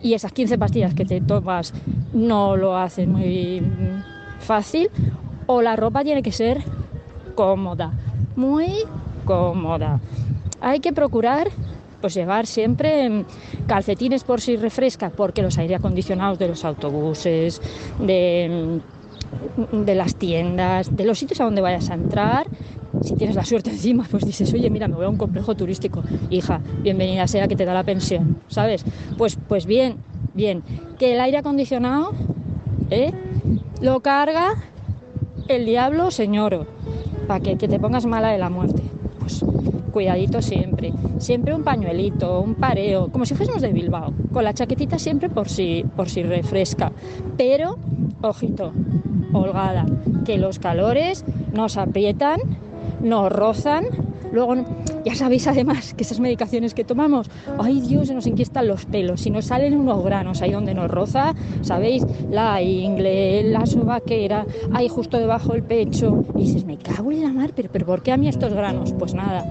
y 0.00 0.14
esas 0.14 0.32
15 0.32 0.58
pastillas 0.58 0.94
que 0.94 1.04
te 1.04 1.20
tomas 1.20 1.72
no 2.12 2.56
lo 2.56 2.76
hacen 2.76 3.12
muy 3.12 3.62
fácil, 4.38 4.90
o 5.46 5.62
la 5.62 5.76
ropa 5.76 6.04
tiene 6.04 6.22
que 6.22 6.32
ser 6.32 6.62
cómoda, 7.36 7.92
muy 8.34 8.72
cómoda. 9.24 10.00
Hay 10.60 10.80
que 10.80 10.92
procurar 10.92 11.48
pues 12.00 12.14
llevar 12.14 12.46
siempre 12.46 13.24
calcetines 13.66 14.24
por 14.24 14.40
si 14.40 14.56
refresca, 14.56 15.10
porque 15.10 15.42
los 15.42 15.56
aire 15.58 15.76
acondicionados 15.76 16.38
de 16.38 16.48
los 16.48 16.64
autobuses, 16.64 17.60
de, 18.00 18.80
de 19.72 19.94
las 19.94 20.16
tiendas, 20.16 20.94
de 20.94 21.04
los 21.04 21.18
sitios 21.18 21.40
a 21.40 21.44
donde 21.44 21.60
vayas 21.60 21.90
a 21.90 21.94
entrar, 21.94 22.46
si 23.02 23.14
tienes 23.14 23.36
la 23.36 23.44
suerte 23.44 23.70
encima, 23.70 24.06
pues 24.10 24.24
dices, 24.24 24.52
oye, 24.52 24.70
mira, 24.70 24.88
me 24.88 24.96
voy 24.96 25.04
a 25.04 25.08
un 25.08 25.16
complejo 25.16 25.54
turístico. 25.54 26.02
Hija, 26.30 26.60
bienvenida 26.82 27.26
sea 27.26 27.48
que 27.48 27.56
te 27.56 27.64
da 27.64 27.74
la 27.74 27.84
pensión, 27.84 28.38
¿sabes? 28.48 28.84
Pues, 29.18 29.38
pues 29.48 29.66
bien, 29.66 29.96
bien. 30.34 30.62
Que 30.98 31.14
el 31.14 31.20
aire 31.20 31.38
acondicionado, 31.38 32.12
¿eh? 32.90 33.12
Lo 33.80 34.00
carga 34.00 34.48
el 35.48 35.64
diablo 35.64 36.10
señor, 36.10 36.66
para 37.26 37.40
que, 37.40 37.56
que 37.56 37.68
te 37.68 37.78
pongas 37.78 38.06
mala 38.06 38.28
de 38.28 38.38
la 38.38 38.50
muerte. 38.50 38.82
Pues 39.20 39.44
cuidadito 39.92 40.42
siempre. 40.42 40.92
Siempre 41.18 41.54
un 41.54 41.64
pañuelito, 41.64 42.40
un 42.40 42.54
pareo, 42.54 43.08
como 43.08 43.24
si 43.24 43.34
fuésemos 43.34 43.62
de 43.62 43.72
Bilbao, 43.72 44.12
con 44.32 44.44
la 44.44 44.52
chaquetita 44.52 44.98
siempre 44.98 45.30
por 45.30 45.48
si, 45.48 45.84
por 45.96 46.10
si 46.10 46.22
refresca. 46.22 46.92
Pero, 47.38 47.78
ojito, 48.20 48.72
holgada, 49.32 49.86
que 50.26 50.36
los 50.36 50.58
calores 50.58 51.24
nos 51.54 51.78
aprietan, 51.78 52.40
nos 53.00 53.32
rozan 53.32 53.86
Luego, 54.36 54.54
ya 55.02 55.14
sabéis 55.14 55.46
además 55.46 55.94
que 55.94 56.02
esas 56.02 56.20
medicaciones 56.20 56.74
que 56.74 56.84
tomamos, 56.84 57.30
ay 57.58 57.80
Dios, 57.80 58.08
se 58.08 58.14
nos 58.14 58.26
inquiestan 58.26 58.68
los 58.68 58.84
pelos, 58.84 59.22
si 59.22 59.30
nos 59.30 59.46
salen 59.46 59.72
unos 59.72 60.04
granos 60.04 60.42
ahí 60.42 60.52
donde 60.52 60.74
nos 60.74 60.90
roza, 60.90 61.34
¿sabéis? 61.62 62.04
La 62.30 62.60
ingle, 62.60 63.44
la 63.44 63.64
sobaquera, 63.64 64.44
ahí 64.74 64.88
justo 64.88 65.16
debajo 65.16 65.54
del 65.54 65.62
pecho. 65.62 66.22
Y 66.34 66.42
dices, 66.42 66.66
me 66.66 66.76
cago 66.76 67.12
en 67.12 67.22
la 67.22 67.32
mar, 67.32 67.52
pero, 67.56 67.70
pero 67.72 67.86
¿por 67.86 68.02
qué 68.02 68.12
a 68.12 68.18
mí 68.18 68.28
estos 68.28 68.52
granos? 68.52 68.92
Pues 68.92 69.14
nada, 69.14 69.42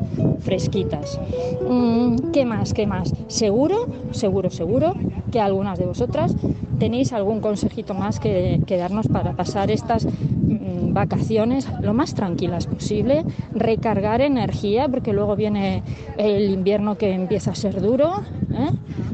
fresquitas. 0.41 1.19
Mm, 1.67 2.29
¿Qué 2.31 2.45
más? 2.45 2.71
¿Qué 2.71 2.85
más? 2.85 3.11
Seguro, 3.27 3.87
seguro, 4.11 4.51
seguro 4.51 4.93
que 5.31 5.41
algunas 5.41 5.79
de 5.79 5.87
vosotras 5.87 6.35
tenéis 6.77 7.11
algún 7.11 7.39
consejito 7.41 7.95
más 7.95 8.19
que, 8.19 8.61
que 8.67 8.77
darnos 8.77 9.07
para 9.07 9.33
pasar 9.33 9.71
estas 9.71 10.05
mm, 10.05 10.84
vacaciones 10.95 11.67
lo 11.81 11.93
más 11.93 12.15
tranquilas 12.15 12.65
posible, 12.65 13.23
recargar 13.53 14.21
energía, 14.21 14.87
porque 14.87 15.13
luego 15.13 15.35
viene 15.35 15.83
el 16.17 16.49
invierno 16.49 16.97
que 16.97 17.11
empieza 17.11 17.51
a 17.51 17.55
ser 17.55 17.81
duro. 17.81 18.21
¿eh? 18.53 18.71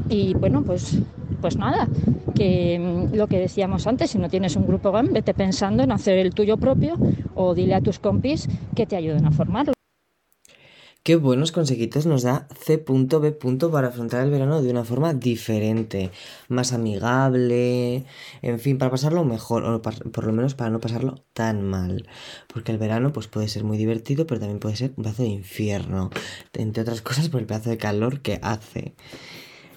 Y 0.08 0.32
bueno, 0.34 0.62
pues, 0.62 0.98
pues 1.40 1.56
nada, 1.56 1.88
que 2.34 2.78
mm, 2.78 3.16
lo 3.16 3.26
que 3.26 3.38
decíamos 3.38 3.86
antes, 3.86 4.10
si 4.10 4.18
no 4.18 4.30
tienes 4.30 4.56
un 4.56 4.66
grupo 4.66 4.92
GAM, 4.92 5.12
vete 5.12 5.34
pensando 5.34 5.82
en 5.82 5.92
hacer 5.92 6.16
el 6.18 6.32
tuyo 6.32 6.56
propio 6.56 6.96
o 7.34 7.54
dile 7.54 7.74
a 7.74 7.80
tus 7.80 7.98
compis 7.98 8.48
que 8.74 8.86
te 8.86 8.96
ayuden 8.96 9.26
a 9.26 9.32
formarlo. 9.32 9.74
Qué 11.04 11.16
buenos 11.16 11.50
consejitos 11.50 12.06
nos 12.06 12.22
da 12.22 12.46
C.B. 12.64 13.32
para 13.72 13.88
afrontar 13.88 14.22
el 14.22 14.30
verano 14.30 14.62
de 14.62 14.70
una 14.70 14.84
forma 14.84 15.14
diferente, 15.14 16.12
más 16.48 16.72
amigable, 16.72 18.04
en 18.40 18.60
fin, 18.60 18.78
para 18.78 18.92
pasarlo 18.92 19.24
mejor, 19.24 19.64
o 19.64 19.82
por 19.82 20.24
lo 20.24 20.32
menos 20.32 20.54
para 20.54 20.70
no 20.70 20.78
pasarlo 20.78 21.24
tan 21.32 21.64
mal. 21.64 22.06
Porque 22.46 22.70
el 22.70 22.78
verano 22.78 23.12
pues 23.12 23.26
puede 23.26 23.48
ser 23.48 23.64
muy 23.64 23.78
divertido, 23.78 24.28
pero 24.28 24.38
también 24.38 24.60
puede 24.60 24.76
ser 24.76 24.92
un 24.96 25.02
pedazo 25.02 25.24
de 25.24 25.30
infierno, 25.30 26.10
entre 26.52 26.82
otras 26.82 27.02
cosas 27.02 27.28
por 27.30 27.40
el 27.40 27.48
pedazo 27.48 27.70
de 27.70 27.78
calor 27.78 28.20
que 28.20 28.38
hace. 28.40 28.94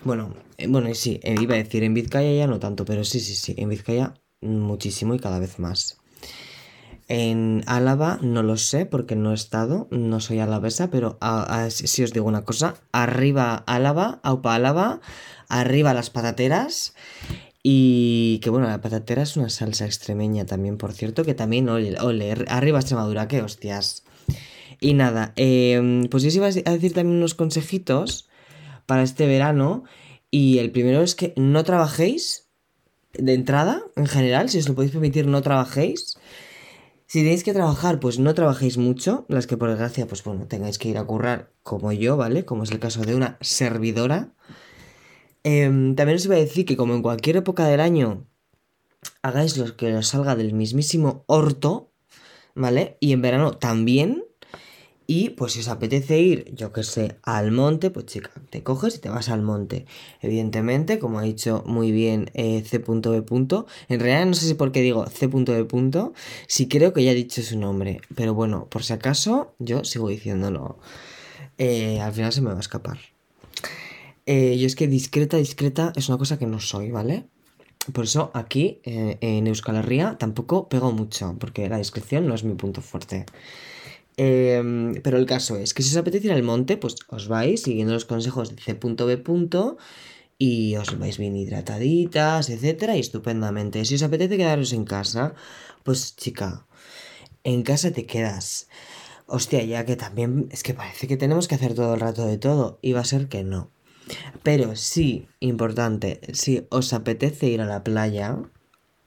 Bueno, 0.03 0.35
eh, 0.57 0.67
bueno, 0.67 0.93
sí, 0.93 1.19
eh, 1.23 1.35
iba 1.41 1.55
a 1.55 1.57
decir, 1.57 1.81
en 1.83 1.95
Vizcaya 1.95 2.31
ya 2.33 2.45
no 2.45 2.59
tanto, 2.59 2.85
pero 2.85 3.03
sí, 3.03 3.19
sí, 3.19 3.33
sí, 3.33 3.55
en 3.57 3.69
Vizcaya 3.69 4.13
muchísimo 4.41 5.15
y 5.15 5.19
cada 5.19 5.39
vez 5.39 5.57
más. 5.57 5.97
En 7.07 7.63
Álava 7.67 8.17
no 8.21 8.41
lo 8.41 8.57
sé 8.57 8.85
porque 8.87 9.15
no 9.15 9.31
he 9.31 9.35
estado, 9.35 9.87
no 9.91 10.19
soy 10.19 10.39
alavesa, 10.39 10.89
pero 10.89 11.19
si 11.69 12.03
os 12.03 12.13
digo 12.13 12.25
una 12.25 12.45
cosa, 12.45 12.75
arriba 12.91 13.63
Álava, 13.67 14.19
aupa 14.23 14.55
Álava, 14.55 15.01
arriba 15.47 15.93
las 15.93 16.09
patateras 16.09 16.95
y 17.61 18.39
que 18.43 18.49
bueno, 18.49 18.67
la 18.67 18.81
patatera 18.81 19.21
es 19.21 19.37
una 19.37 19.49
salsa 19.49 19.85
extremeña 19.85 20.45
también, 20.45 20.77
por 20.77 20.93
cierto, 20.93 21.23
que 21.23 21.35
también 21.35 21.69
ole, 21.69 21.99
ole 21.99 22.31
arriba 22.47 22.79
Extremadura, 22.79 23.27
qué 23.27 23.41
hostias. 23.41 24.03
Y 24.79 24.93
nada, 24.93 25.33
em, 25.35 26.07
pues 26.09 26.23
yo 26.23 26.29
os 26.29 26.35
iba 26.35 26.47
a 26.47 26.73
decir 26.73 26.93
también 26.93 27.17
unos 27.17 27.35
consejitos 27.35 28.27
para 28.85 29.03
este 29.03 29.25
verano 29.27 29.83
y 30.31 30.57
el 30.57 30.71
primero 30.71 31.01
es 31.01 31.15
que 31.15 31.33
no 31.37 31.63
trabajéis 31.63 32.45
de 33.13 33.33
entrada, 33.33 33.81
en 33.95 34.07
general, 34.07 34.49
si 34.49 34.57
os 34.57 34.67
lo 34.67 34.75
podéis 34.75 34.91
permitir, 34.91 35.27
no 35.27 35.41
trabajéis. 35.41 36.17
Si 37.07 37.19
tenéis 37.19 37.43
que 37.43 37.53
trabajar, 37.53 37.99
pues 37.99 38.17
no 38.17 38.33
trabajéis 38.33 38.77
mucho, 38.77 39.25
las 39.29 39.45
que 39.45 39.57
por 39.57 39.69
desgracia, 39.69 40.07
pues 40.07 40.23
bueno, 40.23 40.47
tengáis 40.47 40.79
que 40.79 40.89
ir 40.89 40.97
a 40.97 41.05
currar 41.05 41.51
como 41.61 41.91
yo, 41.91 42.17
¿vale? 42.17 42.45
Como 42.45 42.63
es 42.63 42.71
el 42.71 42.79
caso 42.79 43.01
de 43.01 43.15
una 43.15 43.37
servidora. 43.41 44.33
Em, 45.43 45.95
también 45.95 46.15
os 46.15 46.25
iba 46.25 46.35
a 46.35 46.39
decir 46.39 46.65
que 46.65 46.75
como 46.75 46.95
en 46.95 47.03
cualquier 47.03 47.37
época 47.37 47.67
del 47.67 47.79
año 47.79 48.25
hagáis 49.21 49.57
lo 49.57 49.77
que 49.77 49.95
os 49.95 50.07
salga 50.07 50.35
del 50.35 50.53
mismísimo 50.53 51.23
orto, 51.27 51.91
¿vale? 52.55 52.97
Y 52.99 53.13
en 53.13 53.21
verano 53.21 53.51
también, 53.51 54.23
y 55.07 55.29
pues 55.29 55.53
si 55.53 55.59
os 55.59 55.67
apetece 55.67 56.19
ir, 56.19 56.53
yo 56.55 56.71
que 56.73 56.83
sé, 56.83 57.17
al 57.21 57.51
monte, 57.51 57.91
pues 57.91 58.07
chica, 58.07 58.31
te 58.49 58.63
coges 58.63 58.95
y 58.95 58.99
te 58.99 59.09
vas 59.09 59.29
al 59.29 59.43
monte. 59.43 59.85
Evidentemente, 60.21 60.97
como 60.97 61.19
ha 61.19 61.23
dicho 61.23 61.63
muy 61.67 61.91
bien 61.91 62.31
eh, 62.33 62.63
C.B. 62.65 62.85
En 63.89 63.99
realidad 63.99 64.25
no 64.25 64.33
sé 64.33 64.47
si 64.47 64.55
por 64.55 64.71
qué 64.71 64.81
digo 64.81 65.05
C.B. 65.05 66.11
Si 66.47 66.67
creo 66.67 66.93
que 66.93 67.03
ya 67.03 67.11
he 67.11 67.15
dicho 67.15 67.43
su 67.43 67.59
nombre. 67.59 68.01
Pero 68.15 68.33
bueno, 68.33 68.67
por 68.69 68.83
si 68.83 68.93
acaso, 68.93 69.53
yo 69.59 69.83
sigo 69.83 70.09
diciéndolo. 70.09 70.79
Eh, 71.59 71.99
al 72.01 72.11
final 72.11 72.33
se 72.33 72.41
me 72.41 72.49
va 72.49 72.57
a 72.57 72.61
escapar. 72.61 72.97
Eh, 74.25 74.57
yo 74.57 74.65
es 74.65 74.75
que 74.75 74.87
discreta, 74.87 75.37
discreta 75.37 75.93
es 75.95 76.09
una 76.09 76.17
cosa 76.17 76.39
que 76.39 76.47
no 76.47 76.59
soy, 76.59 76.89
¿vale? 76.89 77.25
Por 77.93 78.05
eso 78.05 78.31
aquí 78.33 78.79
en 78.83 79.45
Euskal 79.45 79.75
Herria 79.75 80.17
tampoco 80.17 80.67
pego 80.67 80.91
mucho, 80.91 81.35
porque 81.39 81.69
la 81.69 81.77
discreción 81.77 82.25
no 82.27 82.33
es 82.33 82.43
mi 82.43 82.55
punto 82.55 82.81
fuerte. 82.81 83.27
Em, 84.17 84.93
pero 85.04 85.17
el 85.17 85.25
caso 85.25 85.58
es 85.58 85.73
que 85.73 85.84
si 85.84 85.89
os 85.89 85.97
apetece 85.97 86.28
ir 86.28 86.34
al 86.34 86.43
monte, 86.43 86.78
pues 86.78 86.95
os 87.10 87.28
vais 87.28 87.62
siguiendo 87.62 87.93
los 87.93 88.06
consejos 88.06 88.56
de 88.56 88.62
C.B. 88.62 89.23
y 90.38 90.75
os 90.75 90.97
vais 90.99 91.17
bien 91.17 91.36
hidrataditas, 91.36 92.49
etcétera, 92.49 92.95
y 92.95 93.01
estupendamente. 93.01 93.84
Si 93.86 93.95
os 93.95 94.04
apetece 94.04 94.38
quedaros 94.38 94.73
en 94.73 94.86
casa, 94.86 95.34
pues 95.84 96.15
chica, 96.15 96.65
en 97.43 97.63
casa 97.63 97.91
te 97.91 98.06
quedas. 98.06 98.67
Hostia, 99.28 99.63
ya 99.63 99.86
que 99.86 99.95
también 99.95 100.49
es 100.51 100.62
que 100.63 100.73
parece 100.73 101.08
que 101.08 101.17
tenemos 101.17 101.47
que 101.47 101.56
hacer 101.56 101.73
todo 101.73 101.93
el 101.95 101.99
rato 101.99 102.25
de 102.25 102.38
todo, 102.38 102.80
y 102.82 102.93
va 102.93 103.01
a 103.01 103.06
ser 103.06 103.28
que 103.28 103.43
no. 103.43 103.71
Pero 104.43 104.75
sí, 104.75 105.28
importante, 105.39 106.21
si 106.34 106.67
os 106.69 106.93
apetece 106.93 107.47
ir 107.47 107.62
a 107.62 107.65
la 107.65 107.84
playa, 107.84 108.38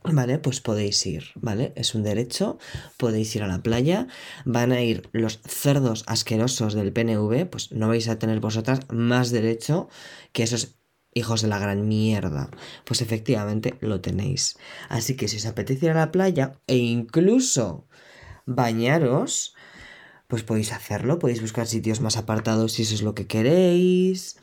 ¿Vale? 0.03 0.39
Pues 0.39 0.61
podéis 0.61 1.05
ir, 1.05 1.25
¿vale? 1.35 1.73
Es 1.75 1.93
un 1.93 2.03
derecho, 2.03 2.57
podéis 2.97 3.35
ir 3.35 3.43
a 3.43 3.47
la 3.47 3.61
playa, 3.61 4.07
van 4.45 4.71
a 4.71 4.81
ir 4.81 5.09
los 5.11 5.41
cerdos 5.45 6.03
asquerosos 6.07 6.73
del 6.73 6.93
PNV, 6.93 7.45
pues 7.49 7.71
no 7.73 7.89
vais 7.89 8.07
a 8.07 8.17
tener 8.17 8.39
vosotras 8.39 8.79
más 8.89 9.29
derecho 9.29 9.89
que 10.31 10.43
esos 10.43 10.79
hijos 11.13 11.41
de 11.41 11.49
la 11.49 11.59
gran 11.59 11.87
mierda. 11.87 12.49
Pues 12.85 13.01
efectivamente 13.01 13.75
lo 13.81 13.99
tenéis. 13.99 14.57
Así 14.87 15.15
que 15.15 15.27
si 15.27 15.37
os 15.37 15.45
apetece 15.45 15.87
ir 15.87 15.91
a 15.91 15.95
la 15.95 16.11
playa 16.11 16.59
e 16.65 16.77
incluso 16.77 17.87
bañaros, 18.45 19.53
pues 20.27 20.43
podéis 20.43 20.71
hacerlo, 20.71 21.19
podéis 21.19 21.41
buscar 21.41 21.67
sitios 21.67 21.99
más 21.99 22.15
apartados 22.15 22.73
si 22.73 22.83
eso 22.83 22.95
es 22.95 23.01
lo 23.01 23.15
que 23.15 23.27
queréis, 23.27 24.37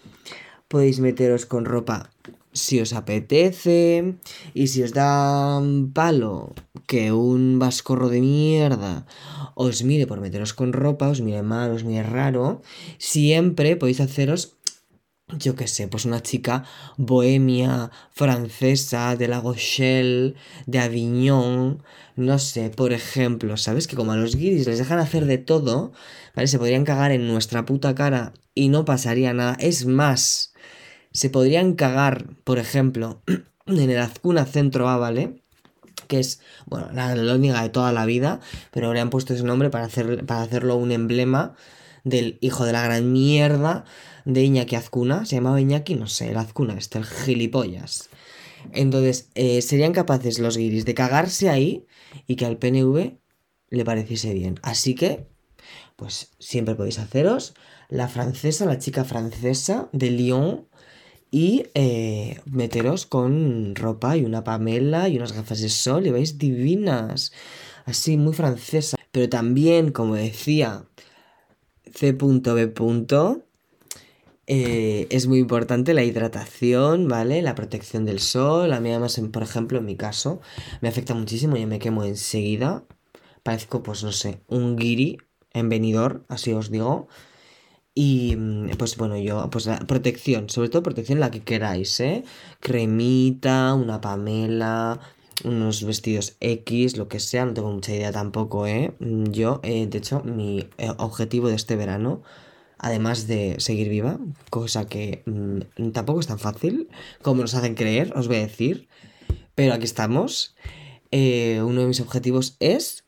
podéis 0.69 1.01
meteros 1.01 1.47
con 1.47 1.65
ropa 1.65 2.11
si 2.57 2.81
os 2.81 2.93
apetece 2.93 4.17
y 4.55 4.67
si 4.73 4.83
os 4.83 4.93
da 4.97 5.61
palo 5.93 6.55
que 6.89 7.13
un 7.13 7.59
vascorro 7.61 8.09
de 8.09 8.21
mierda 8.21 9.07
os 9.55 9.85
mire 9.85 10.07
por 10.07 10.21
meteros 10.21 10.53
con 10.59 10.73
ropa, 10.73 11.13
os 11.13 11.21
mire 11.21 11.43
mal, 11.43 11.71
os 11.77 11.85
mire 11.85 12.03
raro, 12.03 12.63
siempre 12.99 13.77
podéis 13.77 14.01
haceros 14.01 14.57
yo 15.39 15.57
qué 15.57 15.67
sé, 15.67 15.89
pues 15.89 16.05
una 16.05 16.23
chica 16.23 16.65
bohemia, 16.97 17.91
francesa, 18.13 19.17
de 19.17 19.27
la 19.27 19.41
Rochelle, 19.41 20.35
de 20.67 20.79
Avignon, 20.79 21.83
no 22.15 22.39
sé, 22.39 22.71
por 22.71 22.93
ejemplo, 22.93 23.57
¿sabes? 23.57 23.89
Que 23.89 23.97
como 23.97 24.13
a 24.13 24.17
los 24.17 24.37
guiris 24.37 24.69
les 24.69 24.79
dejan 24.79 25.01
hacer 25.01 25.27
de 25.27 25.39
todo, 25.39 25.93
¿vale? 26.37 26.47
Se 26.47 26.61
podrían 26.61 26.85
cagar 26.85 27.11
en 27.11 27.27
nuestra 27.27 27.67
puta 27.67 27.95
cara 27.97 28.35
y 28.55 28.69
no 28.69 28.85
pasaría 28.85 29.35
nada. 29.35 29.57
Es 29.59 29.85
más, 29.85 30.55
se 31.17 31.31
podrían 31.31 31.75
cagar, 31.75 32.27
por 32.45 32.59
ejemplo, 32.59 33.23
en 33.67 33.91
el 33.91 33.99
Azcuna 33.99 34.45
Centro 34.45 34.89
A. 34.89 35.15
Que 36.09 36.21
es, 36.21 36.41
bueno, 36.67 36.89
la 36.93 37.17
lóniga 37.17 37.63
de 37.63 37.71
toda 37.71 37.91
la 37.91 38.07
vida, 38.07 38.39
pero 38.71 38.93
le 38.93 39.01
han 39.01 39.11
puesto 39.11 39.35
ese 39.35 39.43
nombre 39.43 39.71
para, 39.71 39.87
hacer, 39.87 40.25
para 40.25 40.43
hacerlo 40.43 40.77
un 40.77 40.93
emblema 40.93 41.57
del 42.05 42.39
hijo 42.41 42.65
de 42.65 42.73
la 42.73 42.83
gran 42.83 43.13
mierda 43.13 43.85
de 44.25 44.45
Iñaki 44.45 44.77
Azcuna. 44.77 45.25
Se 45.25 45.37
llamaba 45.37 45.61
Iñaki, 45.61 45.95
no 45.95 46.07
sé, 46.07 46.31
el 46.31 46.37
Azcuna, 46.37 46.75
este, 46.75 46.99
el 46.99 47.07
gilipollas. 47.07 48.11
Entonces, 48.73 49.31
eh, 49.35 49.63
serían 49.63 49.93
capaces 49.93 50.39
los 50.39 50.57
guiris 50.59 50.85
de 50.85 50.95
cagarse 50.95 51.49
ahí 51.49 51.87
y 52.27 52.37
que 52.37 52.45
al 52.45 52.59
PNV 52.59 53.19
le 53.71 53.85
pareciese 53.85 54.35
bien. 54.35 54.61
Así 54.63 54.95
que, 54.95 55.27
pues 55.97 56.31
siempre 56.39 56.75
podéis 56.75 56.99
haceros 56.99 57.55
la 57.89 58.09
francesa, 58.09 58.67
la 58.67 58.79
chica 58.79 59.05
francesa 59.05 59.89
de 59.93 60.11
Lyon, 60.11 60.69
y 61.31 61.67
eh, 61.75 62.41
meteros 62.47 63.07
con 63.07 63.75
ropa 63.75 64.17
y 64.17 64.25
una 64.25 64.45
pamela 64.45 65.09
y 65.09 65.17
unas 65.17 65.33
gafas 65.33 65.61
de 65.61 65.69
sol 65.69 66.07
y 66.07 66.11
vais 66.11 66.39
divinas, 66.39 67.33
así 67.85 68.17
muy 68.17 68.33
francesa. 68.33 68.97
Pero 69.13 69.29
también, 69.29 69.93
como 69.93 70.15
decía 70.15 70.85
C.B. 71.93 72.73
Eh, 74.49 75.09
es 75.11 75.27
muy 75.27 75.39
importante 75.39 75.93
la 75.93 76.05
hidratación, 76.05 77.09
¿vale? 77.09 77.43
La 77.43 77.55
protección 77.55 78.05
del 78.05 78.21
sol. 78.21 78.73
A 78.73 78.81
mí 78.81 78.91
además, 78.91 79.21
por 79.33 79.43
ejemplo, 79.43 79.79
en 79.79 79.85
mi 79.85 79.97
caso, 79.97 80.41
me 80.81 80.89
afecta 80.89 81.15
muchísimo 81.15 81.57
y 81.57 81.67
me 81.67 81.79
quemo 81.79 82.05
enseguida. 82.05 82.85
Parezco, 83.43 83.83
pues 83.83 84.05
no 84.05 84.13
sé, 84.13 84.41
un 84.49 84.77
guiri 84.77 85.19
en 85.53 85.69
venidor, 85.69 86.25
así 86.29 86.53
os 86.53 86.71
digo. 86.71 87.09
Y 87.99 88.37
mm, 88.37 88.77
pues 88.77 88.99
bueno, 88.99 89.17
yo, 89.17 89.49
pues 89.51 89.65
la 89.65 89.79
protección, 89.79 90.51
sobre 90.51 90.69
todo 90.69 90.83
protección 90.83 91.19
la 91.19 91.31
que 91.31 91.41
queráis, 91.41 91.99
¿eh? 92.01 92.25
Cremita, 92.61 93.73
una 93.73 94.03
pamela, 94.03 95.01
unos 95.45 95.83
vestidos 95.83 96.37
X, 96.41 96.99
lo 96.99 97.09
que 97.09 97.21
sea, 97.21 97.47
no 97.47 97.55
tengo 97.55 97.73
mucha 97.73 97.95
idea 97.95 98.13
tampoco, 98.13 98.67
¿eh? 98.67 98.93
Mm, 99.01 99.31
yo, 99.31 99.61
eh, 99.63 99.87
de 99.87 99.97
hecho, 99.97 100.23
mi 100.25 100.69
eh, 100.77 100.91
objetivo 100.99 101.49
de 101.49 101.55
este 101.55 101.75
verano, 101.75 102.23
además 102.77 103.27
de 103.29 103.57
seguir 103.61 103.89
viva, 103.89 104.19
cosa 104.51 104.87
que 104.87 105.23
mm, 105.25 105.93
tampoco 105.93 106.21
es 106.21 106.27
tan 106.27 106.39
fácil 106.39 106.91
como 107.23 107.41
nos 107.41 107.55
hacen 107.55 107.75
creer, 107.75 108.13
os 108.15 108.29
voy 108.29 108.37
a 108.37 108.41
decir, 108.41 108.89
pero 109.55 109.73
aquí 109.73 109.85
estamos. 109.85 110.55
Eh, 111.13 111.63
uno 111.65 111.81
de 111.81 111.87
mis 111.87 112.01
objetivos 112.01 112.57
es 112.61 113.06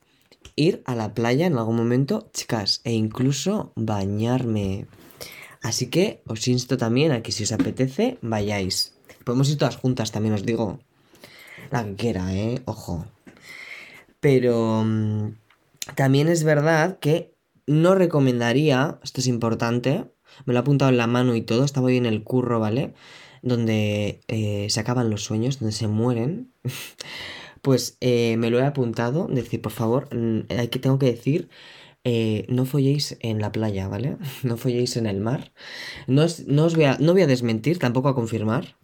ir 0.59 0.83
a 0.85 0.95
la 0.95 1.15
playa 1.15 1.47
en 1.47 1.57
algún 1.57 1.77
momento, 1.77 2.29
chicas, 2.33 2.81
e 2.85 2.93
incluso 2.93 3.73
bañarme. 3.77 4.87
Así 5.63 5.87
que 5.87 6.23
os 6.27 6.47
insto 6.49 6.77
también 6.77 7.13
a 7.13 7.23
que 7.23 7.33
si 7.33 7.45
os 7.45 7.53
apetece, 7.53 8.19
vayáis. 8.23 8.95
Podemos 9.25 9.49
ir 9.51 9.59
todas 9.59 9.77
juntas, 9.77 10.11
también 10.11 10.35
os 10.35 10.45
digo. 10.45 10.81
La 11.71 11.85
que 11.85 11.95
quiera, 11.95 12.35
¿eh? 12.35 12.63
Ojo. 12.65 13.07
Pero 14.21 14.83
mm, 14.85 15.37
también 15.95 16.29
es 16.29 16.43
verdad 16.43 16.99
que 16.99 17.35
no 17.67 17.95
recomendaría, 17.95 18.99
esto 19.03 19.21
es 19.21 19.27
importante, 19.27 20.11
me 20.45 20.53
lo 20.53 20.59
he 20.59 20.63
apuntado 20.63 20.91
en 20.91 20.97
la 20.97 21.07
mano 21.07 21.35
y 21.37 21.43
todo, 21.43 21.65
estaba 21.65 21.87
hoy 21.87 21.97
en 21.97 22.07
el 22.07 22.25
curro, 22.25 22.59
¿vale? 22.59 22.95
Donde 23.43 24.21
eh, 24.27 24.67
se 24.71 24.81
acaban 24.81 25.11
los 25.11 25.23
sueños, 25.23 25.61
donde 25.61 25.73
se 25.73 25.87
mueren. 25.87 26.53
Pues 27.63 27.97
eh, 28.01 28.37
me 28.37 28.51
lo 28.51 28.59
he 28.59 28.65
apuntado, 28.65 29.27
decir, 29.29 29.61
por 29.61 29.73
favor, 29.73 30.09
hay 30.49 30.69
que 30.69 30.79
tengo 30.79 30.99
que 30.99 31.07
decir, 31.07 31.49
eh, 32.05 32.47
no 32.49 32.65
folléis 32.65 33.17
en 33.21 33.41
la 33.41 33.53
playa, 33.53 33.89
¿vale? 33.89 34.17
No 34.43 34.57
folléis 34.57 34.97
en 34.97 35.07
el 35.07 35.21
mar. 35.21 35.53
No, 36.07 36.27
no 36.47 36.65
os 36.65 36.75
voy 36.75 36.85
a, 36.85 36.97
no 36.99 37.13
voy 37.13 37.23
a 37.23 37.27
desmentir, 37.27 37.79
tampoco 37.79 38.09
a 38.09 38.15
confirmar 38.15 38.77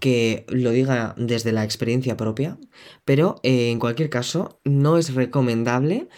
que 0.00 0.44
lo 0.48 0.70
diga 0.72 1.14
desde 1.16 1.52
la 1.52 1.64
experiencia 1.64 2.16
propia, 2.18 2.58
pero 3.06 3.36
eh, 3.42 3.70
en 3.70 3.78
cualquier 3.78 4.10
caso 4.10 4.60
no 4.64 4.98
es 4.98 5.14
recomendable 5.14 6.08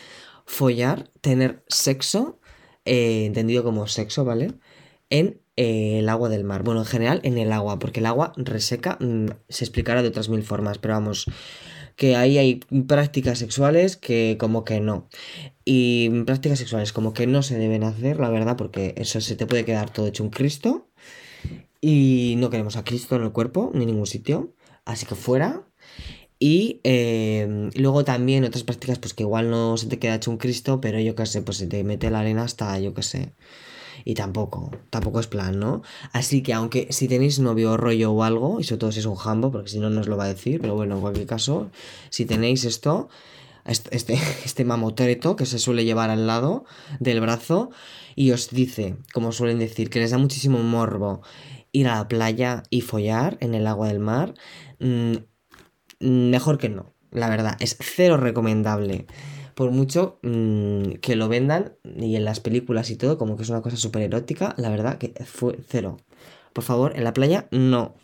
follar, 0.47 1.11
tener 1.21 1.63
sexo, 1.69 2.41
entendido 2.85 3.63
como 3.63 3.87
sexo, 3.87 4.25
¿vale? 4.25 4.55
En 5.11 5.41
el 5.59 6.09
agua 6.09 6.29
del 6.29 6.45
mar. 6.45 6.63
Bueno, 6.63 6.81
en 6.81 6.87
general 6.87 7.21
en 7.25 7.37
el 7.37 7.53
agua, 7.53 7.81
porque 7.81 7.99
el 7.99 8.07
agua 8.07 8.33
reseca, 8.37 8.97
mm, 9.01 9.27
se 9.49 9.65
explicará 9.65 10.03
de 10.03 10.09
otras 10.09 10.29
mil 10.29 10.45
formas, 10.45 10.79
pero 10.79 10.95
vamos, 10.95 11.27
que 11.99 12.15
ahí 12.15 12.39
hay 12.39 12.61
prácticas 12.87 13.41
sexuales 13.41 13.97
que 13.97 14.37
como 14.39 14.65
que 14.65 14.79
no. 14.81 15.09
Y 15.65 16.09
prácticas 16.25 16.61
sexuales 16.61 16.93
como 16.93 17.13
que 17.13 17.27
no 17.27 17.43
se 17.43 17.59
deben 17.59 17.83
hacer, 17.83 18.21
la 18.21 18.31
verdad, 18.31 18.57
porque 18.57 18.95
eso 18.97 19.21
se 19.21 19.35
te 19.35 19.47
puede 19.47 19.65
quedar 19.65 19.91
todo 19.91 20.07
hecho 20.07 20.23
un 20.23 20.31
Cristo. 20.31 20.89
Y 21.81 22.37
no 22.39 22.51
queremos 22.51 22.77
a 22.77 22.85
Cristo 22.85 23.17
en 23.17 23.25
el 23.25 23.33
cuerpo, 23.33 23.73
ni 23.75 23.83
en 23.83 23.89
ningún 23.89 24.07
sitio. 24.07 24.55
Así 24.85 25.07
que 25.07 25.17
fuera. 25.17 25.67
Y 26.39 26.81
eh, 26.85 27.69
luego 27.75 28.05
también 28.05 28.45
otras 28.45 28.63
prácticas, 28.63 29.01
pues 29.01 29.13
que 29.13 29.25
igual 29.25 29.51
no 29.51 29.77
se 29.77 29.89
te 29.89 29.99
queda 29.99 30.15
hecho 30.15 30.31
un 30.31 30.39
Cristo, 30.39 30.81
pero 30.81 31.01
yo 31.01 31.17
qué 31.17 31.27
sé, 31.27 31.43
pues 31.43 31.57
se 31.57 31.67
te 31.67 31.83
mete 31.83 32.11
la 32.11 32.21
arena 32.21 32.45
hasta, 32.45 32.79
yo 32.79 32.95
qué 32.95 33.03
sé, 33.03 33.33
y 34.05 34.15
tampoco, 34.15 34.71
tampoco 34.91 35.21
es 35.21 35.27
plan, 35.27 35.59
¿no? 35.59 35.83
Así 36.13 36.43
que 36.43 36.53
aunque 36.53 36.89
si 36.91 37.09
tenéis 37.09 37.39
novio 37.39 37.77
rollo 37.77 38.13
o 38.13 38.23
algo, 38.23 38.61
y 38.61 38.65
sobre 38.65 38.79
todo 38.79 38.93
si 38.93 39.01
es 39.01 39.07
un 39.07 39.17
jambo, 39.17 39.51
porque 39.51 39.71
si 39.71 39.79
no, 39.79 39.91
no 39.91 40.01
os 40.01 40.09
lo 40.09 40.17
va 40.17 40.25
a 40.25 40.29
decir, 40.29 40.61
pero 40.61 40.75
bueno, 40.75 40.97
en 40.97 41.01
cualquier 41.01 41.27
caso, 41.27 41.71
si 42.11 42.25
tenéis 42.25 42.65
esto, 42.65 43.09
este, 43.65 44.15
este 44.45 44.65
mamotreto 44.65 45.37
que 45.37 45.47
se 45.47 45.59
suele 45.59 45.85
llevar 45.85 46.11
al 46.11 46.27
lado 46.27 46.65
del 47.01 47.21
brazo 47.21 47.71
y 48.15 48.33
os 48.33 48.51
dice, 48.51 48.97
como 49.13 49.33
suelen 49.33 49.59
decir, 49.59 49.91
que 49.91 50.01
les 50.01 50.11
da 50.11 50.19
muchísimo 50.19 50.59
morbo 50.59 51.23
ir 51.73 51.89
a 51.89 51.97
la 51.97 52.09
playa 52.09 52.63
y 52.71 52.81
follar 52.81 53.37
en 53.41 53.55
el 53.55 53.67
agua 53.67 53.89
del 53.89 54.01
mar, 54.01 54.35
mm, 54.81 55.15
mejor 56.01 56.59
que 56.59 56.69
no, 56.69 56.95
la 57.11 57.29
verdad, 57.29 57.57
es 57.61 57.77
cero 57.81 58.17
recomendable 58.17 59.07
por 59.59 59.73
mucho 59.73 60.21
mm, 60.23 61.01
que 61.01 61.17
lo 61.17 61.29
vendan 61.29 61.73
y 61.83 62.15
en 62.15 62.25
las 62.25 62.39
películas 62.39 62.91
y 62.91 62.97
todo, 62.97 63.19
como 63.19 63.37
que 63.37 63.43
es 63.43 63.49
una 63.49 63.61
cosa 63.61 63.77
súper 63.77 64.03
erótica, 64.03 64.55
la 64.57 64.71
verdad 64.71 64.99
que 64.99 65.13
fue 65.25 65.59
cero. 65.69 65.97
Por 66.53 66.63
favor, 66.63 66.93
en 66.95 67.03
la 67.03 67.13
playa 67.13 67.49
no. 67.51 67.97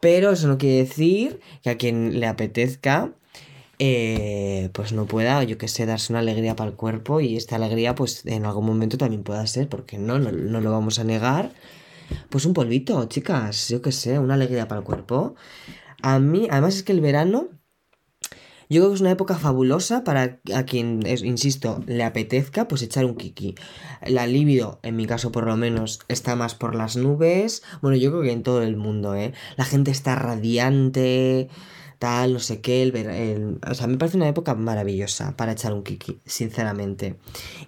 Pero 0.00 0.32
eso 0.32 0.48
no 0.48 0.58
quiere 0.58 0.78
decir 0.78 1.38
que 1.62 1.70
a 1.70 1.78
quien 1.78 2.18
le 2.18 2.26
apetezca, 2.26 3.12
eh, 3.78 4.68
pues 4.72 4.92
no 4.92 5.06
pueda, 5.06 5.44
yo 5.44 5.58
que 5.58 5.68
sé, 5.68 5.86
darse 5.86 6.12
una 6.12 6.18
alegría 6.18 6.56
para 6.56 6.70
el 6.70 6.76
cuerpo 6.76 7.20
y 7.20 7.36
esta 7.36 7.54
alegría, 7.54 7.94
pues 7.94 8.26
en 8.26 8.44
algún 8.44 8.66
momento 8.66 8.98
también 8.98 9.22
pueda 9.22 9.46
ser, 9.46 9.68
porque 9.68 9.96
no, 9.96 10.18
no, 10.18 10.32
no 10.32 10.60
lo 10.60 10.72
vamos 10.72 10.98
a 10.98 11.04
negar. 11.04 11.52
Pues 12.30 12.46
un 12.46 12.52
polvito, 12.52 13.04
chicas, 13.04 13.68
yo 13.68 13.80
que 13.80 13.92
sé, 13.92 14.18
una 14.18 14.34
alegría 14.34 14.66
para 14.66 14.80
el 14.80 14.84
cuerpo. 14.84 15.36
A 16.02 16.18
mí, 16.18 16.48
además 16.50 16.74
es 16.74 16.82
que 16.82 16.90
el 16.90 17.00
verano 17.00 17.50
yo 18.68 18.80
creo 18.80 18.88
que 18.90 18.94
es 18.94 19.00
una 19.00 19.10
época 19.10 19.36
fabulosa 19.36 20.04
para 20.04 20.40
a 20.54 20.62
quien, 20.64 21.00
insisto, 21.06 21.82
le 21.86 22.04
apetezca, 22.04 22.68
pues 22.68 22.82
echar 22.82 23.04
un 23.04 23.16
kiki. 23.16 23.54
La 24.06 24.26
libido, 24.26 24.80
en 24.82 24.96
mi 24.96 25.06
caso 25.06 25.32
por 25.32 25.46
lo 25.46 25.56
menos, 25.56 26.00
está 26.08 26.36
más 26.36 26.54
por 26.54 26.74
las 26.74 26.96
nubes. 26.96 27.62
Bueno, 27.82 27.96
yo 27.96 28.10
creo 28.10 28.22
que 28.22 28.32
en 28.32 28.42
todo 28.42 28.62
el 28.62 28.76
mundo, 28.76 29.14
¿eh? 29.14 29.32
La 29.56 29.64
gente 29.64 29.90
está 29.90 30.14
radiante, 30.16 31.48
tal, 31.98 32.34
no 32.34 32.38
sé 32.38 32.60
qué. 32.60 32.82
El, 32.82 33.58
o 33.68 33.74
sea, 33.74 33.86
me 33.86 33.96
parece 33.96 34.16
una 34.16 34.28
época 34.28 34.54
maravillosa 34.54 35.36
para 35.36 35.52
echar 35.52 35.72
un 35.72 35.82
kiki, 35.82 36.20
sinceramente. 36.26 37.16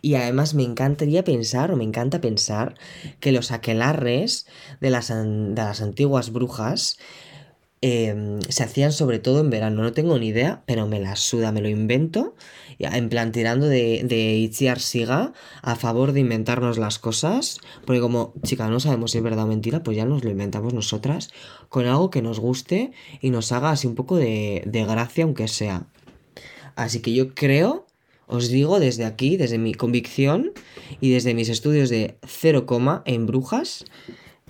Y 0.03 0.15
además 0.15 0.55
me 0.55 0.63
encantaría 0.63 1.25
pensar, 1.25 1.73
o 1.73 1.77
me 1.77 1.85
encanta 1.85 2.21
pensar, 2.21 2.75
que 3.21 3.33
los 3.33 3.51
aquelarres 3.51 4.47
de 4.81 4.91
las, 4.91 5.09
de 5.09 5.55
las 5.55 5.81
antiguas 5.81 6.33
brujas 6.33 6.99
Em, 7.89 8.41
se 8.49 8.65
hacían 8.65 8.91
sobre 8.91 9.21
todo 9.21 9.39
en 9.39 9.49
verano, 9.49 9.81
no 9.81 9.93
tengo 9.93 10.19
ni 10.19 10.27
idea, 10.27 10.65
pero 10.67 10.89
me 10.89 10.99
la 10.99 11.15
suda, 11.15 11.53
me 11.53 11.61
lo 11.61 11.69
invento, 11.69 12.35
en 12.81 13.09
plan 13.09 13.31
tirando 13.31 13.69
de, 13.69 14.03
de 14.03 14.35
Itziar 14.39 14.81
Siga 14.81 15.33
a 15.63 15.77
favor 15.77 16.11
de 16.11 16.19
inventarnos 16.19 16.79
las 16.79 16.99
cosas, 16.99 17.61
porque 17.85 18.01
como 18.01 18.35
chica 18.43 18.69
no 18.69 18.81
sabemos 18.81 19.13
si 19.13 19.19
es 19.19 19.23
verdad 19.23 19.45
o 19.45 19.47
mentira, 19.47 19.85
pues 19.85 19.97
ya 19.97 20.05
nos 20.05 20.25
lo 20.25 20.31
inventamos 20.31 20.75
nosotras 20.75 21.31
con 21.69 21.87
algo 21.87 22.11
que 22.11 22.23
nos 22.23 22.41
guste 22.41 22.91
y 23.21 23.31
nos 23.31 23.53
haga 23.53 23.71
así 23.71 23.87
un 23.87 23.95
poco 23.95 24.17
de, 24.17 24.65
de 24.67 24.85
gracia, 24.85 25.23
aunque 25.23 25.47
sea. 25.47 25.87
Así 26.75 26.99
que 26.99 27.15
yo 27.15 27.37
creo, 27.37 27.87
os 28.27 28.49
digo 28.49 28.81
desde 28.81 29.05
aquí, 29.05 29.37
desde 29.37 29.59
mi 29.59 29.75
convicción 29.75 30.55
y 31.01 31.13
desde 31.13 31.35
mis 31.35 31.49
estudios 31.49 31.89
de 31.89 32.19
cero 32.27 32.67
coma 32.67 33.05
en 33.07 33.27
brujas, 33.27 33.85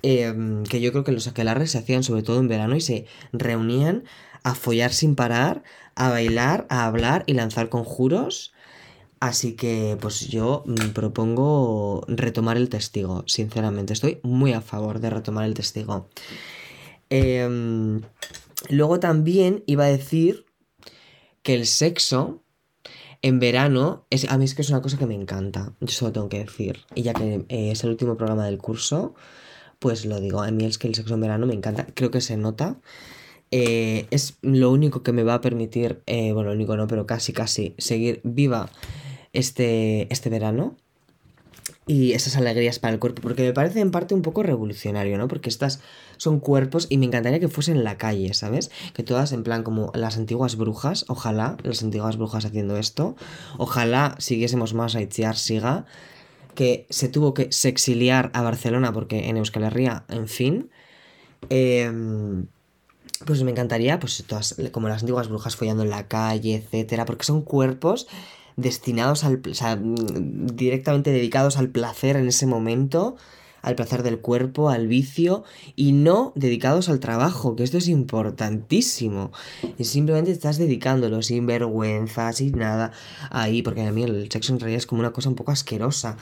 Em, 0.02 0.64
que 0.64 0.80
yo 0.80 0.92
creo 0.92 1.04
que 1.04 1.12
los 1.12 1.26
aquelarres 1.26 1.70
se 1.70 1.78
hacían 1.78 2.02
sobre 2.02 2.22
todo 2.22 2.38
en 2.38 2.48
verano 2.48 2.76
y 2.76 2.80
se 2.80 3.06
reunían 3.32 4.04
a 4.42 4.54
follar 4.54 4.92
sin 4.92 5.16
parar, 5.16 5.62
a 5.94 6.10
bailar, 6.10 6.66
a 6.68 6.86
hablar 6.86 7.24
y 7.26 7.34
lanzar 7.34 7.68
conjuros. 7.68 8.52
Así 9.18 9.56
que 9.56 9.96
pues 10.00 10.28
yo 10.28 10.64
propongo 10.94 12.04
retomar 12.06 12.56
el 12.58 12.68
testigo, 12.68 13.24
sinceramente. 13.26 13.94
Estoy 13.94 14.20
muy 14.22 14.52
a 14.52 14.60
favor 14.60 15.00
de 15.00 15.10
retomar 15.10 15.46
el 15.46 15.54
testigo. 15.54 16.08
Em, 17.08 18.02
luego 18.68 19.00
también 19.00 19.64
iba 19.66 19.84
a 19.84 19.88
decir 19.88 20.46
que 21.42 21.54
el 21.54 21.66
sexo 21.66 22.42
en 23.22 23.40
verano, 23.40 24.06
es, 24.10 24.30
a 24.30 24.38
mí 24.38 24.44
es 24.44 24.54
que 24.54 24.62
es 24.62 24.70
una 24.70 24.82
cosa 24.82 24.98
que 24.98 25.06
me 25.06 25.14
encanta, 25.14 25.74
yo 25.80 25.88
solo 25.88 26.12
tengo 26.12 26.28
que 26.28 26.44
decir. 26.44 26.84
Y 26.94 27.02
ya 27.02 27.14
que 27.14 27.44
eh, 27.48 27.70
es 27.72 27.82
el 27.82 27.90
último 27.90 28.16
programa 28.16 28.46
del 28.46 28.58
curso, 28.58 29.14
pues 29.78 30.04
lo 30.04 30.20
digo, 30.20 30.42
a 30.42 30.50
mí 30.50 30.64
es 30.64 30.78
que 30.78 30.88
el 30.88 30.94
sexo 30.94 31.14
en 31.14 31.20
verano 31.20 31.46
me 31.46 31.54
encanta, 31.54 31.86
creo 31.94 32.10
que 32.10 32.20
se 32.20 32.36
nota. 32.36 32.76
Eh, 33.50 34.06
es 34.10 34.38
lo 34.42 34.72
único 34.72 35.02
que 35.02 35.12
me 35.12 35.22
va 35.22 35.34
a 35.34 35.40
permitir, 35.40 36.02
eh, 36.06 36.32
bueno, 36.32 36.50
lo 36.50 36.56
único 36.56 36.76
no, 36.76 36.88
pero 36.88 37.06
casi, 37.06 37.32
casi, 37.32 37.74
seguir 37.78 38.20
viva 38.24 38.70
este, 39.32 40.12
este 40.12 40.30
verano 40.30 40.76
y 41.86 42.12
esas 42.12 42.36
alegrías 42.36 42.80
para 42.80 42.92
el 42.92 42.98
cuerpo, 42.98 43.22
porque 43.22 43.42
me 43.42 43.52
parece 43.52 43.80
en 43.80 43.92
parte 43.92 44.14
un 44.14 44.22
poco 44.22 44.42
revolucionario, 44.42 45.16
¿no? 45.18 45.28
Porque 45.28 45.48
estas 45.48 45.80
son 46.16 46.40
cuerpos 46.40 46.86
y 46.90 46.98
me 46.98 47.06
encantaría 47.06 47.38
que 47.38 47.48
fuesen 47.48 47.76
en 47.76 47.84
la 47.84 47.96
calle, 47.96 48.34
¿sabes? 48.34 48.72
Que 48.92 49.04
todas 49.04 49.32
en 49.32 49.44
plan 49.44 49.62
como 49.62 49.92
las 49.94 50.16
antiguas 50.16 50.56
brujas, 50.56 51.04
ojalá 51.08 51.56
las 51.62 51.82
antiguas 51.84 52.16
brujas 52.16 52.44
haciendo 52.44 52.76
esto, 52.76 53.14
ojalá 53.56 54.16
siguiésemos 54.18 54.74
más 54.74 54.96
a 54.96 55.00
Itziar 55.00 55.36
Siga 55.36 55.86
que 56.56 56.86
se 56.90 57.08
tuvo 57.08 57.32
que 57.34 57.52
se 57.52 57.68
exiliar 57.68 58.32
a 58.34 58.42
Barcelona 58.42 58.92
porque 58.92 59.28
en 59.28 59.36
Euskal 59.36 59.62
Herria, 59.62 60.04
en 60.08 60.26
fin, 60.26 60.70
em, 61.50 62.46
pues 63.24 63.42
me 63.44 63.52
encantaría, 63.52 64.00
pues 64.00 64.24
todas, 64.26 64.56
como 64.72 64.88
las 64.88 65.02
antiguas 65.02 65.28
brujas 65.28 65.54
follando 65.54 65.84
en 65.84 65.90
la 65.90 66.08
calle, 66.08 66.56
etcétera, 66.56 67.04
porque 67.04 67.24
son 67.24 67.42
cuerpos 67.42 68.08
destinados 68.56 69.22
al, 69.22 69.40
o 69.48 69.54
sea, 69.54 69.78
directamente 69.80 71.12
dedicados 71.12 71.56
al 71.58 71.68
placer 71.68 72.16
en 72.16 72.26
ese 72.26 72.46
momento, 72.46 73.16
al 73.66 73.74
placer 73.74 74.04
del 74.04 74.20
cuerpo, 74.20 74.70
al 74.70 74.86
vicio 74.86 75.42
y 75.74 75.90
no 75.90 76.32
dedicados 76.36 76.88
al 76.88 77.00
trabajo, 77.00 77.56
que 77.56 77.64
esto 77.64 77.78
es 77.78 77.88
importantísimo. 77.88 79.32
Y 79.76 79.84
simplemente 79.84 80.30
estás 80.30 80.56
dedicándolo 80.56 81.20
sin 81.20 81.46
vergüenza, 81.46 82.32
sin 82.32 82.58
nada 82.58 82.92
ahí, 83.28 83.62
porque 83.62 83.82
a 83.82 83.90
mí 83.90 84.04
el 84.04 84.30
sexo 84.30 84.52
en 84.52 84.60
realidad 84.60 84.78
es 84.78 84.86
como 84.86 85.00
una 85.00 85.12
cosa 85.12 85.30
un 85.30 85.34
poco 85.34 85.50
asquerosa. 85.50 86.16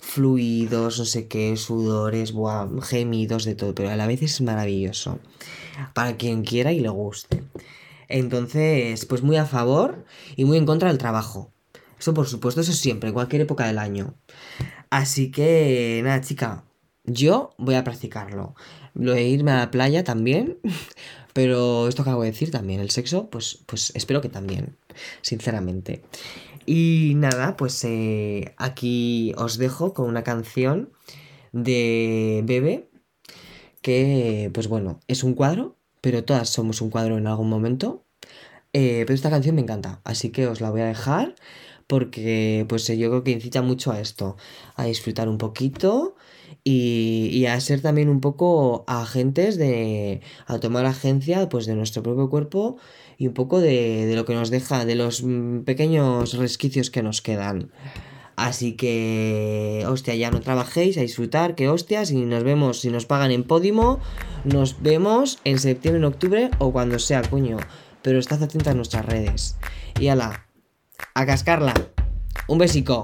Fluidos, 0.00 0.98
no 0.98 1.04
sé 1.04 1.28
qué, 1.28 1.56
sudores, 1.56 2.32
buah, 2.32 2.68
gemidos, 2.82 3.44
de 3.44 3.54
todo, 3.54 3.76
pero 3.76 3.90
a 3.90 3.96
la 3.96 4.08
vez 4.08 4.22
es 4.22 4.40
maravilloso. 4.40 5.20
Para 5.94 6.16
quien 6.16 6.42
quiera 6.42 6.72
y 6.72 6.80
le 6.80 6.88
guste. 6.88 7.44
Entonces, 8.08 9.06
pues 9.06 9.22
muy 9.22 9.36
a 9.36 9.46
favor 9.46 10.04
y 10.34 10.46
muy 10.46 10.58
en 10.58 10.66
contra 10.66 10.88
del 10.88 10.98
trabajo. 10.98 11.52
Eso 11.96 12.12
por 12.12 12.26
supuesto, 12.26 12.60
eso 12.60 12.72
siempre, 12.72 13.10
en 13.10 13.14
cualquier 13.14 13.42
época 13.42 13.68
del 13.68 13.78
año. 13.78 14.14
Así 14.90 15.30
que, 15.30 16.00
nada, 16.02 16.22
chica, 16.22 16.64
yo 17.08 17.54
voy 17.58 17.74
a 17.74 17.84
practicarlo. 17.84 18.54
Lo 18.94 19.12
de 19.12 19.24
irme 19.24 19.52
a 19.52 19.56
la 19.58 19.70
playa 19.70 20.04
también, 20.04 20.58
pero 21.32 21.88
esto 21.88 22.04
que 22.04 22.10
acabo 22.10 22.22
de 22.22 22.30
decir 22.30 22.50
también, 22.50 22.80
el 22.80 22.90
sexo, 22.90 23.30
pues, 23.30 23.62
pues 23.66 23.92
espero 23.94 24.20
que 24.20 24.28
también, 24.28 24.76
sinceramente. 25.22 26.02
Y 26.66 27.14
nada, 27.16 27.56
pues 27.56 27.82
eh, 27.84 28.54
aquí 28.58 29.32
os 29.36 29.58
dejo 29.58 29.94
con 29.94 30.06
una 30.06 30.22
canción 30.22 30.90
de 31.52 32.42
Bebe, 32.44 32.90
que 33.80 34.50
pues 34.52 34.68
bueno, 34.68 35.00
es 35.08 35.24
un 35.24 35.34
cuadro, 35.34 35.76
pero 36.00 36.24
todas 36.24 36.50
somos 36.50 36.82
un 36.82 36.90
cuadro 36.90 37.16
en 37.16 37.26
algún 37.26 37.48
momento. 37.48 38.04
Eh, 38.74 39.04
pero 39.06 39.14
esta 39.14 39.30
canción 39.30 39.54
me 39.54 39.62
encanta, 39.62 40.02
así 40.04 40.28
que 40.30 40.46
os 40.46 40.60
la 40.60 40.70
voy 40.70 40.82
a 40.82 40.86
dejar 40.86 41.34
porque 41.88 42.66
pues 42.68 42.86
yo 42.86 43.08
creo 43.08 43.24
que 43.24 43.32
incita 43.32 43.62
mucho 43.62 43.90
a 43.90 44.00
esto, 44.00 44.36
a 44.76 44.84
disfrutar 44.84 45.28
un 45.28 45.38
poquito 45.38 46.16
y, 46.70 47.46
a 47.46 47.58
ser 47.60 47.80
también 47.80 48.08
un 48.08 48.20
poco 48.20 48.84
agentes 48.86 49.56
de, 49.56 50.20
a 50.46 50.58
tomar 50.58 50.84
agencia 50.84 51.48
pues 51.48 51.64
de 51.64 51.74
nuestro 51.74 52.02
propio 52.02 52.28
cuerpo 52.28 52.76
y 53.16 53.26
un 53.26 53.34
poco 53.34 53.60
de, 53.60 54.06
de 54.06 54.14
lo 54.14 54.26
que 54.26 54.34
nos 54.34 54.50
deja, 54.50 54.84
de 54.84 54.94
los 54.94 55.22
mm, 55.22 55.60
pequeños 55.60 56.34
resquicios 56.34 56.90
que 56.90 57.02
nos 57.02 57.22
quedan. 57.22 57.70
Así 58.36 58.74
que, 58.74 59.84
hostia, 59.88 60.14
ya 60.14 60.30
no 60.30 60.40
trabajéis, 60.40 60.96
a 60.98 61.00
disfrutar, 61.00 61.56
que 61.56 61.68
hostias, 61.68 62.12
y 62.12 62.24
nos 62.24 62.44
vemos, 62.44 62.80
si 62.80 62.90
nos 62.90 63.04
pagan 63.04 63.32
en 63.32 63.42
Podimo, 63.42 63.98
nos 64.44 64.80
vemos 64.80 65.40
en 65.42 65.58
septiembre, 65.58 65.98
en 65.98 66.04
octubre 66.04 66.50
o 66.58 66.70
cuando 66.70 67.00
sea, 67.00 67.22
coño. 67.22 67.56
Pero 68.02 68.20
estad 68.20 68.42
atentos 68.42 68.68
a 68.68 68.74
nuestras 68.74 69.06
redes. 69.06 69.56
Y 69.98 70.06
ala, 70.06 70.46
a 71.14 71.26
cascarla. 71.26 71.74
Un 72.46 72.58
besico. 72.58 73.02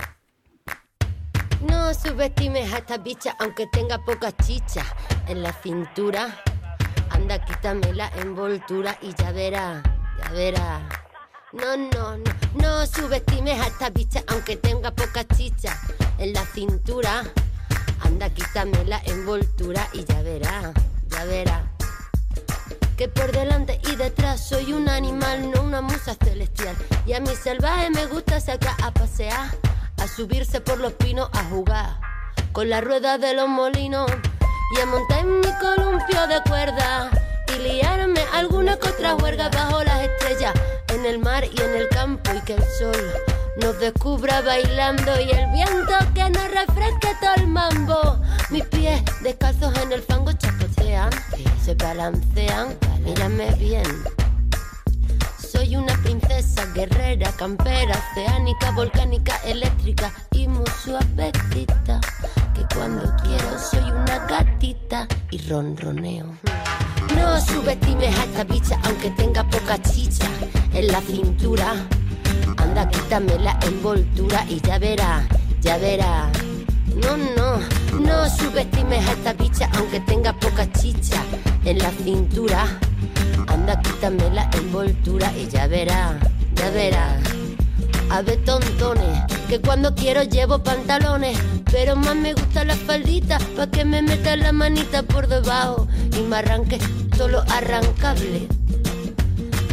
No 1.85 1.93
subestimes 1.93 2.73
a 2.73 2.79
esta 2.79 2.97
bicha 2.97 3.37
aunque 3.39 3.67
tenga 3.67 4.03
poca 4.03 4.33
chicha 4.33 4.83
en 5.29 5.43
la 5.43 5.53
cintura. 5.53 6.43
Anda, 7.11 7.45
quítame 7.45 7.93
la 7.93 8.09
envoltura 8.17 8.97
y 9.03 9.13
ya 9.13 9.33
verá, 9.33 9.83
ya 10.19 10.31
verá. 10.31 10.89
No, 11.53 11.77
no, 11.77 12.17
no, 12.17 12.33
no 12.55 12.87
subestimes 12.87 13.61
a 13.61 13.67
esta 13.67 13.91
bicha 13.91 14.25
aunque 14.29 14.57
tenga 14.57 14.93
poca 14.93 15.25
chicha 15.37 15.79
en 16.17 16.33
la 16.33 16.47
cintura. 16.47 17.23
Anda, 18.01 18.31
quítame 18.31 18.83
la 18.87 19.03
envoltura 19.05 19.87
y 19.93 20.05
ya 20.05 20.23
verá, 20.23 20.73
ya 21.09 21.25
verá 21.27 21.71
que 22.97 23.09
por 23.09 23.33
delante 23.33 23.81
y 23.93 23.97
detrás 23.97 24.41
soy 24.41 24.73
un 24.73 24.89
animal, 24.89 25.51
no 25.51 25.63
una 25.63 25.83
musa 25.83 26.15
celestial. 26.15 26.77
Y 27.07 27.13
a 27.13 27.21
mi 27.21 27.35
salvaje 27.35 27.91
me 27.91 28.07
gusta 28.07 28.41
sacar 28.41 28.77
a 28.83 28.93
pasear, 28.93 29.49
a 29.99 30.09
subirse 30.09 30.61
por 30.61 30.79
los 30.79 30.93
pinos 30.95 31.29
a 31.33 31.45
jugar 31.45 31.99
con 32.53 32.71
la 32.71 32.81
rueda 32.81 33.19
de 33.19 33.35
los 33.35 33.49
molinos 33.49 34.11
y 34.77 34.81
a 34.81 34.87
montar 34.87 35.21
en 35.21 35.41
mi 35.41 35.53
columpio 35.61 36.27
de 36.29 36.41
cuerda 36.49 37.11
y 37.49 37.59
liarme 37.63 38.21
alguna 38.33 38.77
que 38.77 38.89
otra 38.89 39.17
huerga 39.17 39.49
bajo 39.49 39.83
las 39.83 40.03
estrellas, 40.03 40.55
en 40.89 41.05
el 41.05 41.19
mar 41.19 41.45
y 41.45 41.61
en 41.61 41.75
el 41.75 41.89
campo 41.89 42.31
y 42.33 42.41
que 42.43 42.55
el 42.55 42.65
sol 42.79 43.13
nos 43.61 43.79
descubra 43.79 44.41
bailando 44.43 45.21
y 45.21 45.31
el 45.31 45.51
viento 45.53 45.95
que 46.15 46.31
nos 46.31 46.51
refresque 46.51 47.09
todo 47.21 47.35
el 47.37 47.49
mambo. 47.49 48.19
Mis 48.51 48.65
pies 48.67 49.03
descalzos 49.23 49.77
en 49.79 49.93
el 49.93 50.03
fango 50.03 50.33
chapotean, 50.33 51.11
se 51.65 51.75
balancean, 51.75 52.79
mírame 53.05 53.53
bien. 53.55 53.85
Soy 55.55 55.77
una 55.77 55.95
princesa 56.03 56.67
guerrera, 56.75 57.31
campera, 57.33 57.95
oceánica, 58.11 58.73
volcánica, 58.73 59.37
eléctrica 59.47 60.13
y 60.33 60.49
muy 60.49 60.67
suavecita. 60.83 62.01
Que 62.53 62.67
cuando 62.75 63.05
quiero 63.23 63.59
soy 63.59 63.91
una 63.91 64.19
gatita 64.27 65.07
y 65.31 65.39
ronroneo. 65.49 66.27
No 67.17 67.41
subestimes 67.41 68.19
a 68.19 68.25
esta 68.25 68.45
bicha 68.45 68.77
aunque 68.83 69.11
tenga 69.11 69.49
poca 69.49 69.81
chicha 69.83 70.27
en 70.73 70.89
la 70.89 71.01
cintura 71.01 71.75
Anda, 72.57 72.89
quítame 72.89 73.39
la 73.39 73.57
envoltura 73.63 74.45
y 74.49 74.61
ya 74.61 74.79
verá, 74.79 75.27
ya 75.61 75.79
verá. 75.79 76.31
No, 76.97 77.17
no, 77.17 77.59
no 78.01 78.29
subestimes 78.29 79.07
a 79.07 79.13
esta 79.13 79.33
bicha 79.35 79.71
aunque 79.77 80.01
tenga 80.01 80.33
poca 80.33 80.71
chicha 80.73 81.23
en 81.65 81.79
la 81.79 81.91
cintura. 81.91 82.67
Anda, 83.47 83.81
quítame 83.81 84.31
la 84.31 84.51
envoltura 84.53 85.33
y 85.37 85.49
ya 85.49 85.67
verá, 85.67 86.19
ya 86.55 86.71
verá. 86.71 87.19
A 88.11 88.23
ver, 88.23 88.45
tontones, 88.45 89.21
que 89.49 89.61
cuando 89.61 89.95
quiero 89.95 90.23
llevo 90.23 90.63
pantalones, 90.63 91.39
pero 91.71 91.97
más 91.97 92.15
me 92.17 92.35
gusta 92.35 92.65
la 92.65 92.77
faldita, 92.77 93.39
pa' 93.57 93.67
que 93.69 93.85
me 93.85 94.03
meta 94.03 94.37
la 94.37 94.53
manita 94.53 95.03
por 95.03 95.27
debajo 95.27 95.89
y 96.17 96.23
me 96.23 96.37
arranque 96.37 96.79
todo 97.17 97.29
lo 97.29 97.41
arrancable. 97.51 98.47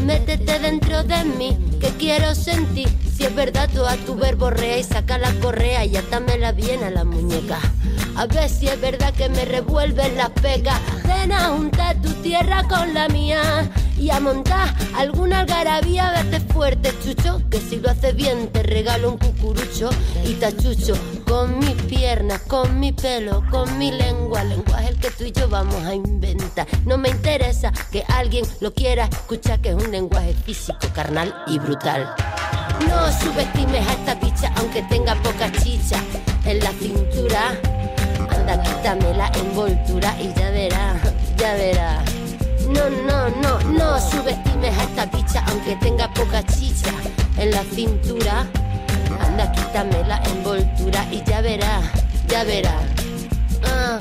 Métete 0.06 0.60
dentro 0.60 1.04
de 1.04 1.24
mí, 1.24 1.58
que 1.80 1.90
quiero 1.90 2.34
sentir. 2.34 2.90
Si 3.16 3.26
es 3.26 3.36
verdad, 3.36 3.70
tú 3.72 3.86
a 3.86 3.96
tu 3.98 4.16
verborrea 4.16 4.78
y 4.78 4.84
saca 4.84 5.18
la 5.20 5.32
correa 5.36 5.86
y 5.86 5.96
atámela 5.96 6.52
bien 6.52 6.84
a 6.84 6.90
la 6.90 7.04
muñeca. 7.04 7.60
A 8.16 8.26
ver 8.28 8.50
si 8.50 8.68
es 8.68 8.80
verdad 8.80 9.14
que 9.14 9.30
me 9.30 9.46
revuelven 9.46 10.16
las 10.18 10.30
pecas. 10.30 10.80
Ven 11.06 11.32
a 11.32 11.50
juntar 11.50 12.00
tu 12.02 12.10
tierra 12.22 12.64
con 12.68 12.94
la 12.94 13.08
mía 13.08 13.70
y 13.98 14.10
a 14.10 14.20
montar 14.20 14.74
alguna 14.96 15.42
algarabía. 15.42 16.12
Vete 16.12 16.40
fuerte, 16.54 16.94
chucho, 17.04 17.42
que 17.50 17.60
si 17.60 17.78
lo 17.78 17.90
haces 17.90 18.16
bien 18.16 18.50
te 18.50 18.64
regalo 18.64 19.10
un 19.12 19.18
cucurucho 19.18 19.90
y 20.26 20.34
tachucho 20.34 20.94
con 21.28 21.60
mis 21.60 21.76
piernas, 21.84 22.42
con 22.42 22.80
mi 22.80 22.92
pelo, 22.92 23.44
con 23.50 23.78
mi 23.78 23.92
lengua. 23.92 24.44
Lenguaje 24.44 24.90
el 24.90 24.98
que 24.98 25.12
tú 25.12 25.24
y 25.24 25.32
yo 25.32 25.48
vamos 25.48 25.84
a 25.86 25.96
inventar. 25.96 26.68
No 26.86 26.98
me 26.98 27.10
interesa 27.10 27.72
que 27.92 28.04
alguien 28.08 28.46
lo 28.60 28.74
quiera 28.74 29.06
escuchar, 29.06 29.60
que 29.62 29.70
es 29.70 29.76
un 29.76 29.92
lenguaje 29.92 30.34
físico, 30.34 30.80
carnal 30.94 31.34
y 31.48 31.60
brutal. 31.60 32.14
No 32.88 33.12
subestimes 33.20 33.88
a 33.88 33.94
esta 33.94 34.16
bicha 34.16 34.52
aunque 34.58 34.82
tenga 34.84 35.16
poca 35.22 35.52
chicha 35.52 35.98
en 36.46 36.60
la 36.60 36.72
cintura. 36.72 37.60
Quítame 38.60 39.14
la 39.14 39.28
envoltura 39.36 40.16
y 40.20 40.34
ya 40.34 40.50
verá, 40.52 41.00
ya 41.38 41.54
verá. 41.54 42.04
No, 42.68 42.90
no, 42.90 43.30
no, 43.42 43.60
no 43.72 44.00
subestimes 44.00 44.78
a 44.78 44.84
esta 44.84 45.06
bicha 45.06 45.44
aunque 45.48 45.76
tenga 45.78 46.12
poca 46.14 46.44
chicha 46.44 46.92
en 47.38 47.52
la 47.52 47.64
cintura. 47.64 48.46
Anda, 49.20 49.52
quítame 49.52 50.04
la 50.08 50.22
envoltura 50.24 51.06
y 51.12 51.24
ya 51.24 51.42
verá, 51.42 51.82
ya 52.28 52.44
verá. 52.44 52.76
Ah, 53.64 54.00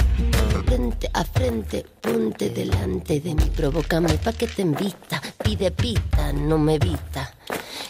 frente 0.70 1.10
a 1.12 1.24
frente, 1.24 1.84
ponte 2.00 2.48
delante 2.48 3.20
de 3.20 3.34
mí, 3.34 3.50
provócame 3.56 4.14
pa' 4.18 4.32
que 4.32 4.46
te 4.46 4.62
invita. 4.62 5.20
Pide 5.42 5.72
pita, 5.72 6.32
no 6.32 6.58
me 6.58 6.74
evita, 6.76 7.28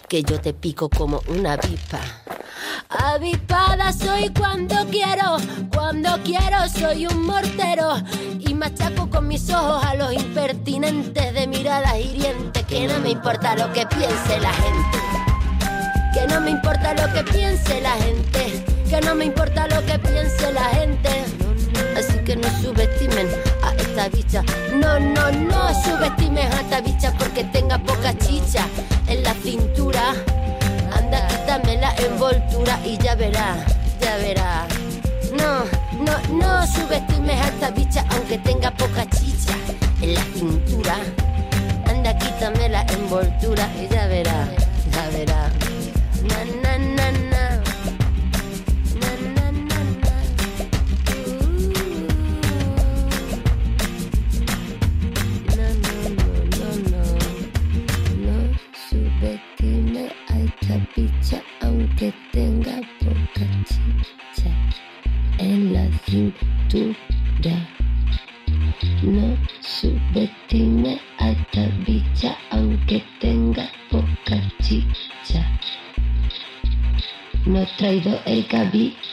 que 0.09 0.23
yo 0.23 0.40
te 0.40 0.55
pico 0.55 0.88
como 0.88 1.21
una 1.29 1.53
avispa. 1.53 2.01
Avispada 2.88 3.93
soy 3.93 4.31
cuando 4.31 4.75
quiero, 4.90 5.37
cuando 5.75 6.09
quiero 6.25 6.66
soy 6.71 7.07
un 7.07 7.27
mortero 7.27 7.97
y 8.38 8.55
machaco 8.55 9.11
con 9.11 9.29
mis 9.29 9.51
ojos 9.51 9.85
a 9.85 9.95
los 9.95 10.14
impertinentes 10.14 11.35
de 11.35 11.47
miradas 11.49 11.99
hirientes. 11.99 12.64
Que 12.64 12.87
no 12.87 12.99
me 13.01 13.11
importa 13.11 13.57
lo 13.57 13.71
que 13.75 13.85
piense 13.88 14.40
la 14.40 14.55
gente, 14.55 14.99
que 16.14 16.27
no 16.33 16.40
me 16.40 16.51
importa 16.53 16.95
lo 16.95 17.12
que 17.12 17.31
piense 17.31 17.83
la 17.83 17.93
gente, 17.97 18.64
que 18.88 19.01
no 19.03 19.14
me 19.14 19.27
importa 19.27 19.69
lo 19.69 19.85
que 19.85 19.99
piense 19.99 20.51
la 20.51 20.64
gente. 20.71 21.30
Así 21.96 22.18
que 22.24 22.37
no 22.37 22.48
subestimen 22.61 23.29
a 23.62 23.74
esta 23.74 24.09
bicha. 24.09 24.42
No, 24.74 24.98
no, 25.00 25.31
no 25.31 25.83
subestimen 25.85 26.50
a 26.53 26.61
esta 26.61 26.81
bicha 26.81 27.12
porque 27.18 27.44
tenga 27.44 27.79
poca 27.79 28.16
chicha 28.18 28.64
en 29.07 29.22
la 29.22 29.35
cintura. 29.35 30.14
Anda, 30.96 31.26
quítame 31.29 31.76
la 31.76 31.94
envoltura 31.96 32.79
y 32.85 32.96
ya 32.98 33.14
verá, 33.14 33.57
ya 34.00 34.16
verá. 34.16 34.66
No, 35.33 35.64
no, 36.05 36.37
no 36.37 36.66
subestimes 36.66 37.40
a 37.40 37.48
esta 37.48 37.70
bicha 37.70 38.05
aunque 38.11 38.38
tenga 38.38 38.70
poca 38.72 39.09
chicha 39.11 39.55
en 40.00 40.14
la 40.14 40.22
cintura. 40.35 40.96
Anda, 41.87 42.16
quítame 42.18 42.68
la 42.68 42.83
envoltura 42.83 43.68
y 43.76 43.88
ya 43.92 44.07
verá, 44.07 44.48
ya 44.92 45.09
verá. 45.11 45.50
Poca 78.64 78.79
chicha. 78.79 79.10